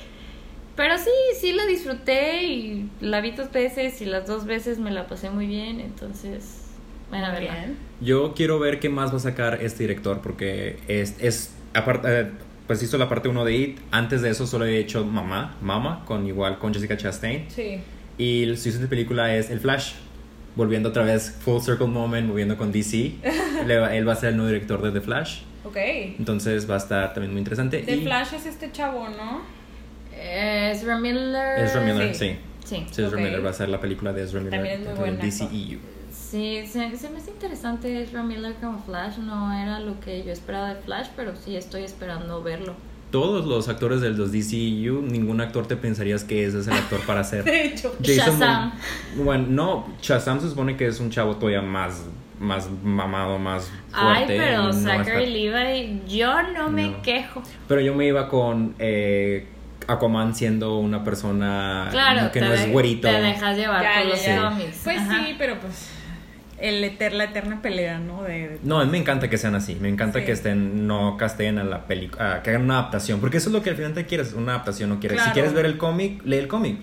pero 0.76 0.98
sí, 0.98 1.10
sí 1.40 1.52
la 1.52 1.64
disfruté 1.66 2.44
y 2.44 2.90
la 3.00 3.20
vi 3.20 3.30
dos 3.30 3.50
veces 3.50 4.00
y 4.02 4.04
las 4.04 4.26
dos 4.26 4.44
veces 4.44 4.78
me 4.78 4.90
la 4.90 5.06
pasé 5.06 5.30
muy 5.30 5.46
bien, 5.46 5.80
entonces, 5.80 6.66
bueno, 7.08 7.26
a 7.26 7.32
verla. 7.32 7.54
Bien. 7.54 7.76
Yo 8.00 8.34
quiero 8.34 8.58
ver 8.58 8.78
qué 8.78 8.90
más 8.90 9.12
va 9.12 9.16
a 9.16 9.20
sacar 9.20 9.62
este 9.62 9.84
director 9.84 10.20
porque 10.20 10.78
es, 10.86 11.16
es 11.18 11.54
aparte, 11.72 12.20
eh, 12.20 12.26
pues 12.66 12.82
hizo 12.82 12.98
la 12.98 13.08
parte 13.08 13.28
1 13.28 13.44
de 13.44 13.56
It. 13.56 13.78
Antes 13.90 14.20
de 14.20 14.30
eso 14.30 14.46
solo 14.46 14.66
he 14.66 14.78
hecho 14.78 15.04
Mamá, 15.04 15.56
Mama, 15.62 16.04
con 16.04 16.26
igual 16.26 16.58
con 16.58 16.74
Jessica 16.74 16.96
Chastain. 16.96 17.46
Sí. 17.48 17.78
Y 18.18 18.46
su 18.48 18.56
siguiente 18.56 18.88
película 18.88 19.34
es 19.34 19.50
El 19.50 19.60
Flash. 19.60 19.92
Volviendo 20.56 20.88
otra 20.88 21.04
vez, 21.04 21.36
Full 21.44 21.60
Circle 21.60 21.86
Moment, 21.86 22.26
moviendo 22.28 22.56
con 22.56 22.72
DC. 22.72 23.12
Él 23.92 24.08
va 24.08 24.12
a 24.12 24.16
ser 24.16 24.30
el 24.30 24.36
nuevo 24.36 24.48
director 24.50 24.82
de 24.82 24.90
The 24.90 25.00
Flash. 25.00 25.40
Ok. 25.64 25.76
Entonces 26.18 26.68
va 26.68 26.74
a 26.74 26.78
estar 26.78 27.12
también 27.14 27.32
muy 27.32 27.40
interesante. 27.40 27.82
The 27.82 27.96
y 27.96 28.04
Flash 28.04 28.34
es 28.34 28.46
este 28.46 28.72
chavo, 28.72 29.08
¿no? 29.08 29.42
Ezra 30.18 30.98
Miller. 30.98 31.58
Ezra 31.64 31.80
Miller, 31.82 32.14
Sí. 32.14 32.30
sí. 32.30 32.36
Sí, 32.64 32.86
Sí, 32.90 33.02
Ezra 33.02 33.18
Ok. 33.18 33.24
Miller 33.24 33.44
va 33.44 33.50
a 33.50 33.52
ser 33.52 33.68
la 33.68 33.80
película 33.80 34.12
de 34.12 34.24
Ezra 34.24 34.40
Miller 34.40 34.52
También 34.52 34.74
es 34.74 34.80
muy 34.80 34.86
dentro 34.88 35.04
del 35.04 35.16
buen 35.16 35.30
actor. 35.30 35.48
DCEU. 35.50 35.78
sí, 36.10 36.66
se, 36.66 36.96
se 36.96 37.10
me 37.10 37.18
hace 37.18 37.30
interesante 37.30 38.02
Ezra 38.02 38.22
Miller 38.22 38.54
como 38.60 38.82
Flash, 38.82 39.18
no 39.18 39.52
era 39.52 39.78
lo 39.80 40.00
que 40.00 40.24
yo 40.24 40.32
esperaba 40.32 40.74
de 40.74 40.80
Flash, 40.80 41.08
pero 41.14 41.34
sí 41.36 41.54
estoy 41.56 41.82
esperando 41.84 42.42
verlo. 42.42 42.74
Todos 43.10 43.46
los 43.46 43.68
actores 43.68 44.00
del 44.00 44.16
los 44.16 44.32
DCEU, 44.32 45.00
ningún 45.02 45.40
actor 45.40 45.66
te 45.66 45.76
pensarías 45.76 46.24
que 46.24 46.44
ese 46.44 46.58
es 46.60 46.66
el 46.66 46.74
actor 46.74 47.00
para 47.06 47.20
hacer. 47.22 47.44
De 47.44 47.66
hecho. 47.66 47.94
Shazam. 48.00 48.72
Mo- 49.16 49.24
Bueno, 49.24 49.46
no, 49.48 49.94
Shazam 50.02 50.40
se 50.40 50.48
supone 50.48 50.76
que 50.76 50.86
es 50.88 50.98
un 51.00 51.10
chavo 51.10 51.36
todavía 51.36 51.62
más, 51.62 52.04
más 52.40 52.68
mamado, 52.82 53.38
más 53.38 53.70
Ay, 53.92 54.16
fuerte. 54.26 54.36
y 54.36 54.38
pero 54.38 54.62
no 54.64 54.72
Zachary 54.72 55.46
está- 55.46 55.60
Levi, 55.60 56.02
yo 56.08 56.42
no 56.52 56.68
me 56.70 56.88
No. 56.90 57.02
quejo. 57.02 57.42
Pero 57.68 57.80
yo 57.80 57.94
me 57.94 58.06
iba 58.06 58.28
con 58.28 58.74
eh, 58.78 59.46
Aquaman 59.88 60.34
siendo 60.34 60.78
una 60.78 61.04
persona 61.04 61.86
Claro, 61.92 62.32
que 62.32 62.40
no 62.40 62.52
es 62.52 62.70
güerito. 62.70 63.08
Te 63.08 63.20
dejas 63.20 63.56
llevar 63.56 63.82
Ya, 63.82 63.92
por 63.94 64.02
ya, 64.02 64.08
los 64.10 64.24
ya. 64.24 64.68
Pues 64.84 64.98
Ajá. 64.98 65.24
sí, 65.26 65.34
pero 65.38 65.60
pues 65.60 65.90
el 66.58 66.82
eter- 66.84 67.12
la 67.12 67.24
eterna 67.24 67.60
pelea, 67.62 67.98
¿no? 67.98 68.22
De, 68.22 68.58
No, 68.62 68.80
a 68.80 68.84
mí 68.84 68.90
me 68.90 68.98
encanta 68.98 69.28
que 69.28 69.36
sean 69.38 69.54
así. 69.54 69.76
Me 69.80 69.88
encanta 69.88 70.20
Sí. 70.20 70.24
que 70.24 70.32
estén, 70.32 70.86
no 70.86 71.16
casteen 71.16 71.58
a 71.58 71.64
la 71.64 71.86
película, 71.86 72.42
que 72.42 72.50
hagan 72.50 72.62
una 72.62 72.78
adaptación. 72.78 73.20
Porque 73.20 73.36
eso 73.38 73.48
es 73.50 73.52
lo 73.54 73.62
que 73.62 73.70
al 73.70 73.76
final 73.76 73.92
te 73.94 74.06
quieres, 74.06 74.32
una 74.32 74.52
adaptación. 74.54 74.88
No 74.90 74.98
quieres. 75.00 75.16
Claro. 75.16 75.30
Si 75.30 75.34
quieres 75.34 75.52
ver 75.54 75.66
el 75.66 75.76
cómic, 75.78 76.22
lee 76.24 76.36
el 76.38 76.48
cómic. 76.48 76.78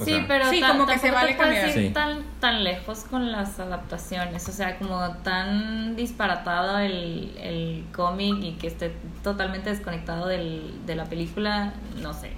O 0.00 0.04
Sí, 0.04 0.12
sea, 0.12 0.24
pero 0.28 0.48
Sí, 0.48 0.60
como 0.60 0.86
que 0.86 0.96
se 0.98 1.10
vale 1.10 1.36
cambiar. 1.36 1.66
ir 1.68 1.72
Sí. 1.74 1.90
tan, 1.92 2.22
tan 2.38 2.62
lejos 2.62 3.00
con 3.10 3.32
las 3.32 3.58
adaptaciones, 3.58 4.48
o 4.48 4.52
sea, 4.52 4.78
como 4.78 5.08
tan 5.24 5.96
disparatado 5.96 6.78
el, 6.78 7.32
el 7.42 7.84
cómic 7.92 8.36
y 8.40 8.52
que 8.52 8.68
esté 8.68 8.92
totalmente 9.24 9.70
desconectado 9.70 10.28
del, 10.28 10.72
de 10.86 10.94
la 10.94 11.04
película, 11.06 11.74
no 12.00 12.14
sé. 12.14 12.30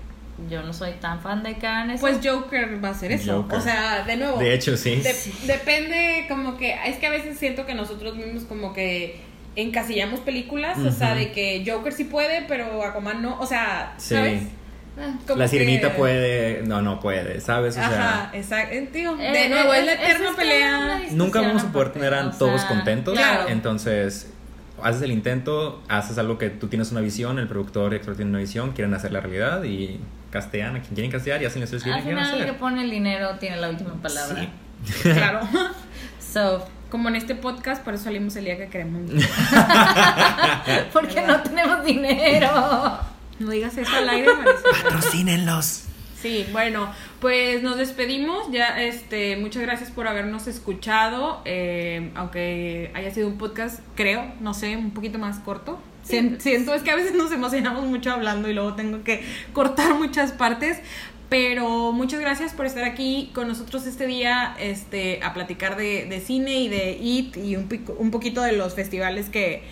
Yo 0.48 0.62
no 0.62 0.72
soy 0.72 0.92
tan 1.00 1.20
fan 1.20 1.42
de 1.42 1.57
que 1.57 1.66
hagan 1.66 1.90
eso. 1.90 2.00
Pues 2.00 2.18
Joker 2.24 2.83
va 2.83 2.88
a 2.88 2.90
hacer 2.92 3.12
eso. 3.12 3.42
Joker. 3.42 3.59
O 3.59 3.61
sea, 3.61 4.05
de 4.05 4.16
nuevo. 4.16 4.38
De 4.38 4.55
hecho, 4.55 4.76
sí. 4.76 4.96
de- 4.96 5.14
depende 5.46 6.24
como 6.29 6.57
que... 6.57 6.76
Es 6.87 6.96
que 6.96 7.07
a 7.07 7.11
veces 7.11 7.38
siento 7.38 7.66
que 7.66 7.74
nosotros 7.74 8.16
mismos 8.16 8.44
como 8.44 8.72
que 8.72 9.20
encasillamos 9.57 10.20
películas. 10.20 10.79
O 10.79 10.90
sea, 10.92 11.14
de 11.14 11.33
que 11.33 11.64
Joker 11.66 11.92
sí 11.92 12.05
puede, 12.05 12.42
pero 12.48 12.83
Aquaman 12.83 13.20
no. 13.22 13.38
O 13.40 13.46
sea, 13.46 13.94
Sí. 13.98 14.14
¿sabes? 14.14 14.42
Ah. 14.98 15.14
Como 15.26 15.38
La 15.38 15.48
sirenita 15.48 15.92
que- 15.92 15.98
puede. 15.98 16.62
No, 16.66 16.83
no 16.83 17.00
puede, 17.00 17.40
¿sabes? 17.40 17.74
O 17.76 17.81
sea. 17.81 17.87
Ajá, 17.88 18.31
exacto. 18.37 18.74
Digo, 18.92 19.16
Eh, 19.20 19.33
de 19.33 19.48
nuevo, 19.48 19.72
es 19.72 19.85
la 19.87 19.92
eterna 19.94 20.31
pelea. 20.37 21.00
Nunca 21.12 21.40
vamos 21.40 21.64
a 21.64 21.72
poder 21.72 21.92
tener 21.92 22.12
a 22.12 22.31
todos 22.33 22.61
sea, 22.61 22.68
contentos. 22.68 23.14
Claro. 23.14 23.48
Entonces, 23.48 24.31
haces 24.85 25.03
el 25.03 25.12
intento, 25.12 25.83
haces 25.88 26.19
algo 26.19 26.38
que 26.38 26.51
tú 26.51 26.69
tienes 26.69 26.93
una 26.93 27.01
visión, 27.01 27.38
el 27.38 27.49
productor 27.49 27.93
y 27.93 27.97
el 27.97 28.01
actor 28.01 28.16
tiene 28.16 28.31
una 28.31 28.40
visión, 28.40 28.73
quieren 28.73 28.95
hacer 28.95 29.12
la 29.12 29.21
realidad 29.21 29.62
y 29.64 30.01
castean 30.31 30.77
a 30.77 30.81
quien 30.81 30.95
quieren 30.95 31.11
castear 31.11 31.43
y 31.43 31.47
hacen 31.47 31.62
eso 31.62 31.79
que 31.79 31.93
Al 31.93 32.03
final 32.03 32.40
el 32.40 32.47
que 32.47 32.53
pone 32.55 32.83
el 32.83 32.90
dinero 32.90 33.37
tiene 33.38 33.57
la 33.57 33.69
última 33.71 33.95
palabra. 33.95 34.40
Sí. 34.40 34.49
Claro. 35.03 35.40
So, 36.33 36.66
Como 36.90 37.09
en 37.09 37.16
este 37.16 37.35
podcast, 37.35 37.85
por 37.85 37.95
eso 37.95 38.05
salimos 38.05 38.35
el 38.37 38.45
día 38.47 38.57
que 38.57 38.69
queremos. 38.69 39.11
porque 40.93 41.21
no 41.23 41.40
tenemos 41.43 41.85
dinero. 41.85 42.99
No 43.38 43.51
digas 43.51 43.77
eso 43.77 43.95
al 43.95 44.09
aire, 44.09 44.35
Marisol. 44.35 44.71
Patrocínenlos. 44.83 45.85
Sí, 46.21 46.47
bueno, 46.53 46.91
pues 47.21 47.63
nos 47.63 47.77
despedimos. 47.79 48.51
Ya, 48.51 48.81
este, 48.83 49.37
muchas 49.37 49.63
gracias 49.63 49.91
por 49.91 50.07
habernos 50.07 50.47
escuchado. 50.47 51.41
eh, 51.45 52.11
aunque 52.15 52.91
haya 52.95 53.11
sido 53.11 53.29
un 53.29 53.39
podcast, 53.39 53.81
creo, 53.95 54.25
no 54.41 54.53
sé, 54.55 54.77
un 54.77 54.91
poquito 54.91 55.19
más 55.19 55.39
corto. 55.39 55.79
Sien- 56.05 56.41
Siento, 56.41 56.75
es 56.75 56.83
que 56.83 56.91
a 56.91 56.97
veces 56.97 57.15
nos 57.15 57.31
emocionamos 57.33 57.85
mucho 57.87 58.11
hablando 58.13 58.49
y 58.49 58.55
luego 58.55 58.75
tengo 58.75 59.03
que 59.05 59.23
cortar 59.53 59.95
muchas 59.95 60.33
partes. 60.33 60.79
Pero 61.31 61.93
muchas 61.93 62.19
gracias 62.19 62.53
por 62.55 62.67
estar 62.67 62.83
aquí 62.83 63.31
con 63.33 63.47
nosotros 63.47 63.87
este 63.87 64.07
día, 64.09 64.57
este, 64.59 65.23
a 65.23 65.33
platicar 65.33 65.77
de, 65.77 66.05
de 66.07 66.21
cine 66.21 66.59
y 66.61 66.69
de 66.69 66.99
IT 67.01 67.37
y 67.37 67.55
un, 67.55 67.69
pico- 67.69 67.95
un 67.97 68.11
poquito 68.11 68.43
de 68.43 68.51
los 68.53 68.75
festivales 68.75 69.29
que, 69.31 69.63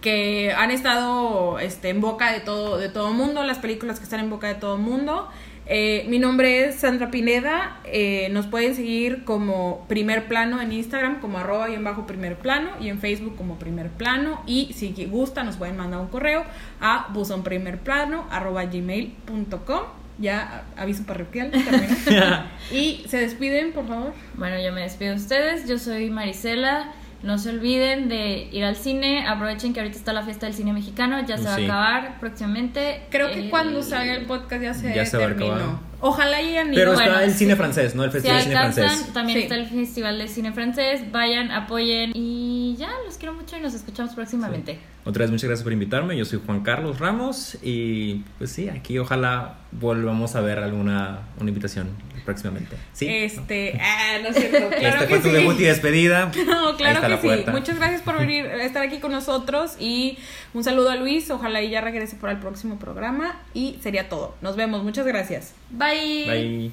que 0.00 0.52
han 0.56 0.70
estado 0.70 1.58
este, 1.58 1.88
en 1.88 2.00
boca 2.00 2.32
de 2.32 2.38
todo 2.38 2.78
de 2.78 2.88
todo 2.88 3.12
mundo, 3.12 3.42
las 3.42 3.58
películas 3.58 3.98
que 3.98 4.04
están 4.04 4.20
en 4.20 4.30
boca 4.30 4.46
de 4.46 4.54
todo 4.54 4.78
mundo. 4.78 5.28
Eh, 5.66 6.04
mi 6.08 6.18
nombre 6.18 6.66
es 6.66 6.76
Sandra 6.76 7.10
Pineda, 7.10 7.78
eh, 7.84 8.28
nos 8.32 8.46
pueden 8.46 8.74
seguir 8.74 9.24
como 9.24 9.86
primer 9.88 10.26
plano 10.26 10.60
en 10.60 10.72
Instagram, 10.72 11.20
como 11.20 11.38
arroba 11.38 11.70
y 11.70 11.74
en 11.74 11.84
bajo 11.84 12.06
primer 12.06 12.36
plano, 12.36 12.70
y 12.80 12.88
en 12.88 12.98
Facebook 12.98 13.36
como 13.36 13.58
primer 13.58 13.88
plano, 13.88 14.42
y 14.46 14.72
si 14.74 14.92
gustan 15.06 15.46
nos 15.46 15.56
pueden 15.56 15.76
mandar 15.76 16.00
un 16.00 16.08
correo 16.08 16.44
a 16.80 17.08
buzonprimerplano 17.12 18.26
arroba 18.30 18.64
gmail.com, 18.64 19.82
ya 20.18 20.64
aviso 20.76 21.04
parroquial, 21.04 21.52
y 22.72 23.04
se 23.06 23.18
despiden, 23.18 23.72
por 23.72 23.86
favor. 23.86 24.12
Bueno, 24.34 24.60
yo 24.60 24.72
me 24.72 24.82
despido 24.82 25.12
de 25.12 25.16
ustedes. 25.16 25.68
Yo 25.68 25.78
soy 25.78 26.10
Marisela. 26.10 26.92
No 27.22 27.38
se 27.38 27.50
olviden 27.50 28.08
de 28.08 28.48
ir 28.50 28.64
al 28.64 28.74
cine. 28.76 29.26
Aprovechen 29.28 29.72
que 29.72 29.80
ahorita 29.80 29.96
está 29.96 30.12
la 30.12 30.22
fiesta 30.22 30.46
del 30.46 30.54
cine 30.56 30.72
mexicano. 30.72 31.24
Ya 31.26 31.38
se 31.38 31.44
va 31.44 31.54
a 31.54 31.56
acabar 31.56 32.20
próximamente. 32.20 33.02
Creo 33.10 33.28
que 33.30 33.44
El- 33.44 33.50
cuando 33.50 33.82
salga 33.82 34.14
el 34.14 34.26
podcast 34.26 34.62
ya 34.62 34.74
se, 34.74 34.94
Ya 34.94 35.06
se 35.06 35.16
va 35.18 35.24
a 35.24 35.28
terminó. 35.28 35.52
acabar. 35.54 35.92
Ojalá 36.04 36.38
hayan 36.38 36.66
ido. 36.66 36.74
Pero 36.74 36.94
Bueno, 36.94 37.12
está 37.12 37.24
el 37.24 37.30
sí. 37.30 37.38
cine 37.38 37.54
francés, 37.54 37.94
¿no? 37.94 38.02
El 38.02 38.10
Si 38.10 38.14
Festival 38.14 38.38
de 38.38 38.42
Cine 38.42 38.56
Francés. 38.56 39.12
también 39.12 39.38
Sí. 39.38 39.42
está 39.44 39.54
el 39.54 39.66
Festival 39.68 40.18
de 40.18 40.26
Cine 40.28 40.52
Francés. 40.52 41.12
Vayan, 41.12 41.50
apoyen 41.52 42.10
y 42.14 42.52
Y 42.72 42.76
ya, 42.76 42.90
los 43.04 43.18
quiero 43.18 43.34
mucho 43.34 43.56
y 43.56 43.60
nos 43.60 43.74
escuchamos 43.74 44.14
próximamente. 44.14 44.80
Otra 45.04 45.22
vez 45.24 45.30
muchas 45.30 45.44
gracias 45.48 45.62
por 45.62 45.72
invitarme. 45.74 46.16
Yo 46.16 46.24
soy 46.24 46.40
Juan 46.44 46.62
Carlos 46.62 46.98
Ramos 47.00 47.58
y 47.62 48.22
pues 48.38 48.50
sí, 48.50 48.68
aquí 48.70 48.98
ojalá 48.98 49.56
volvamos 49.72 50.34
a 50.36 50.40
ver 50.40 50.58
alguna 50.58 51.20
una 51.38 51.48
invitación 51.50 51.88
próximamente. 52.24 52.76
Sí. 52.92 53.06
Este, 53.08 53.78
ah, 53.80 54.18
no 54.22 54.28
es 54.28 54.36
cierto. 54.36 54.68
Claro 54.70 54.96
este 54.96 54.98
que 55.00 55.06
fue 55.06 55.18
tu 55.18 55.28
sí. 55.28 55.34
debut 55.34 55.60
y 55.60 55.64
despedida. 55.64 56.30
No, 56.52 56.76
claro 56.76 57.00
que 57.00 57.16
sí. 57.16 57.26
puerta. 57.26 57.50
Muchas 57.52 57.76
gracias 57.76 58.02
por 58.02 58.18
venir, 58.18 58.46
estar 58.60 58.82
aquí 58.82 58.98
con 58.98 59.12
nosotros 59.12 59.76
y 59.78 60.18
un 60.54 60.64
saludo 60.64 60.90
a 60.90 60.96
Luis. 60.96 61.30
Ojalá 61.30 61.62
y 61.62 61.70
ya 61.70 61.80
regrese 61.80 62.16
para 62.16 62.32
el 62.32 62.38
próximo 62.38 62.78
programa 62.78 63.40
y 63.54 63.78
sería 63.82 64.08
todo. 64.08 64.34
Nos 64.40 64.56
vemos. 64.56 64.82
Muchas 64.82 65.06
gracias. 65.06 65.54
Bye. 65.70 66.26
Bye. 66.26 66.72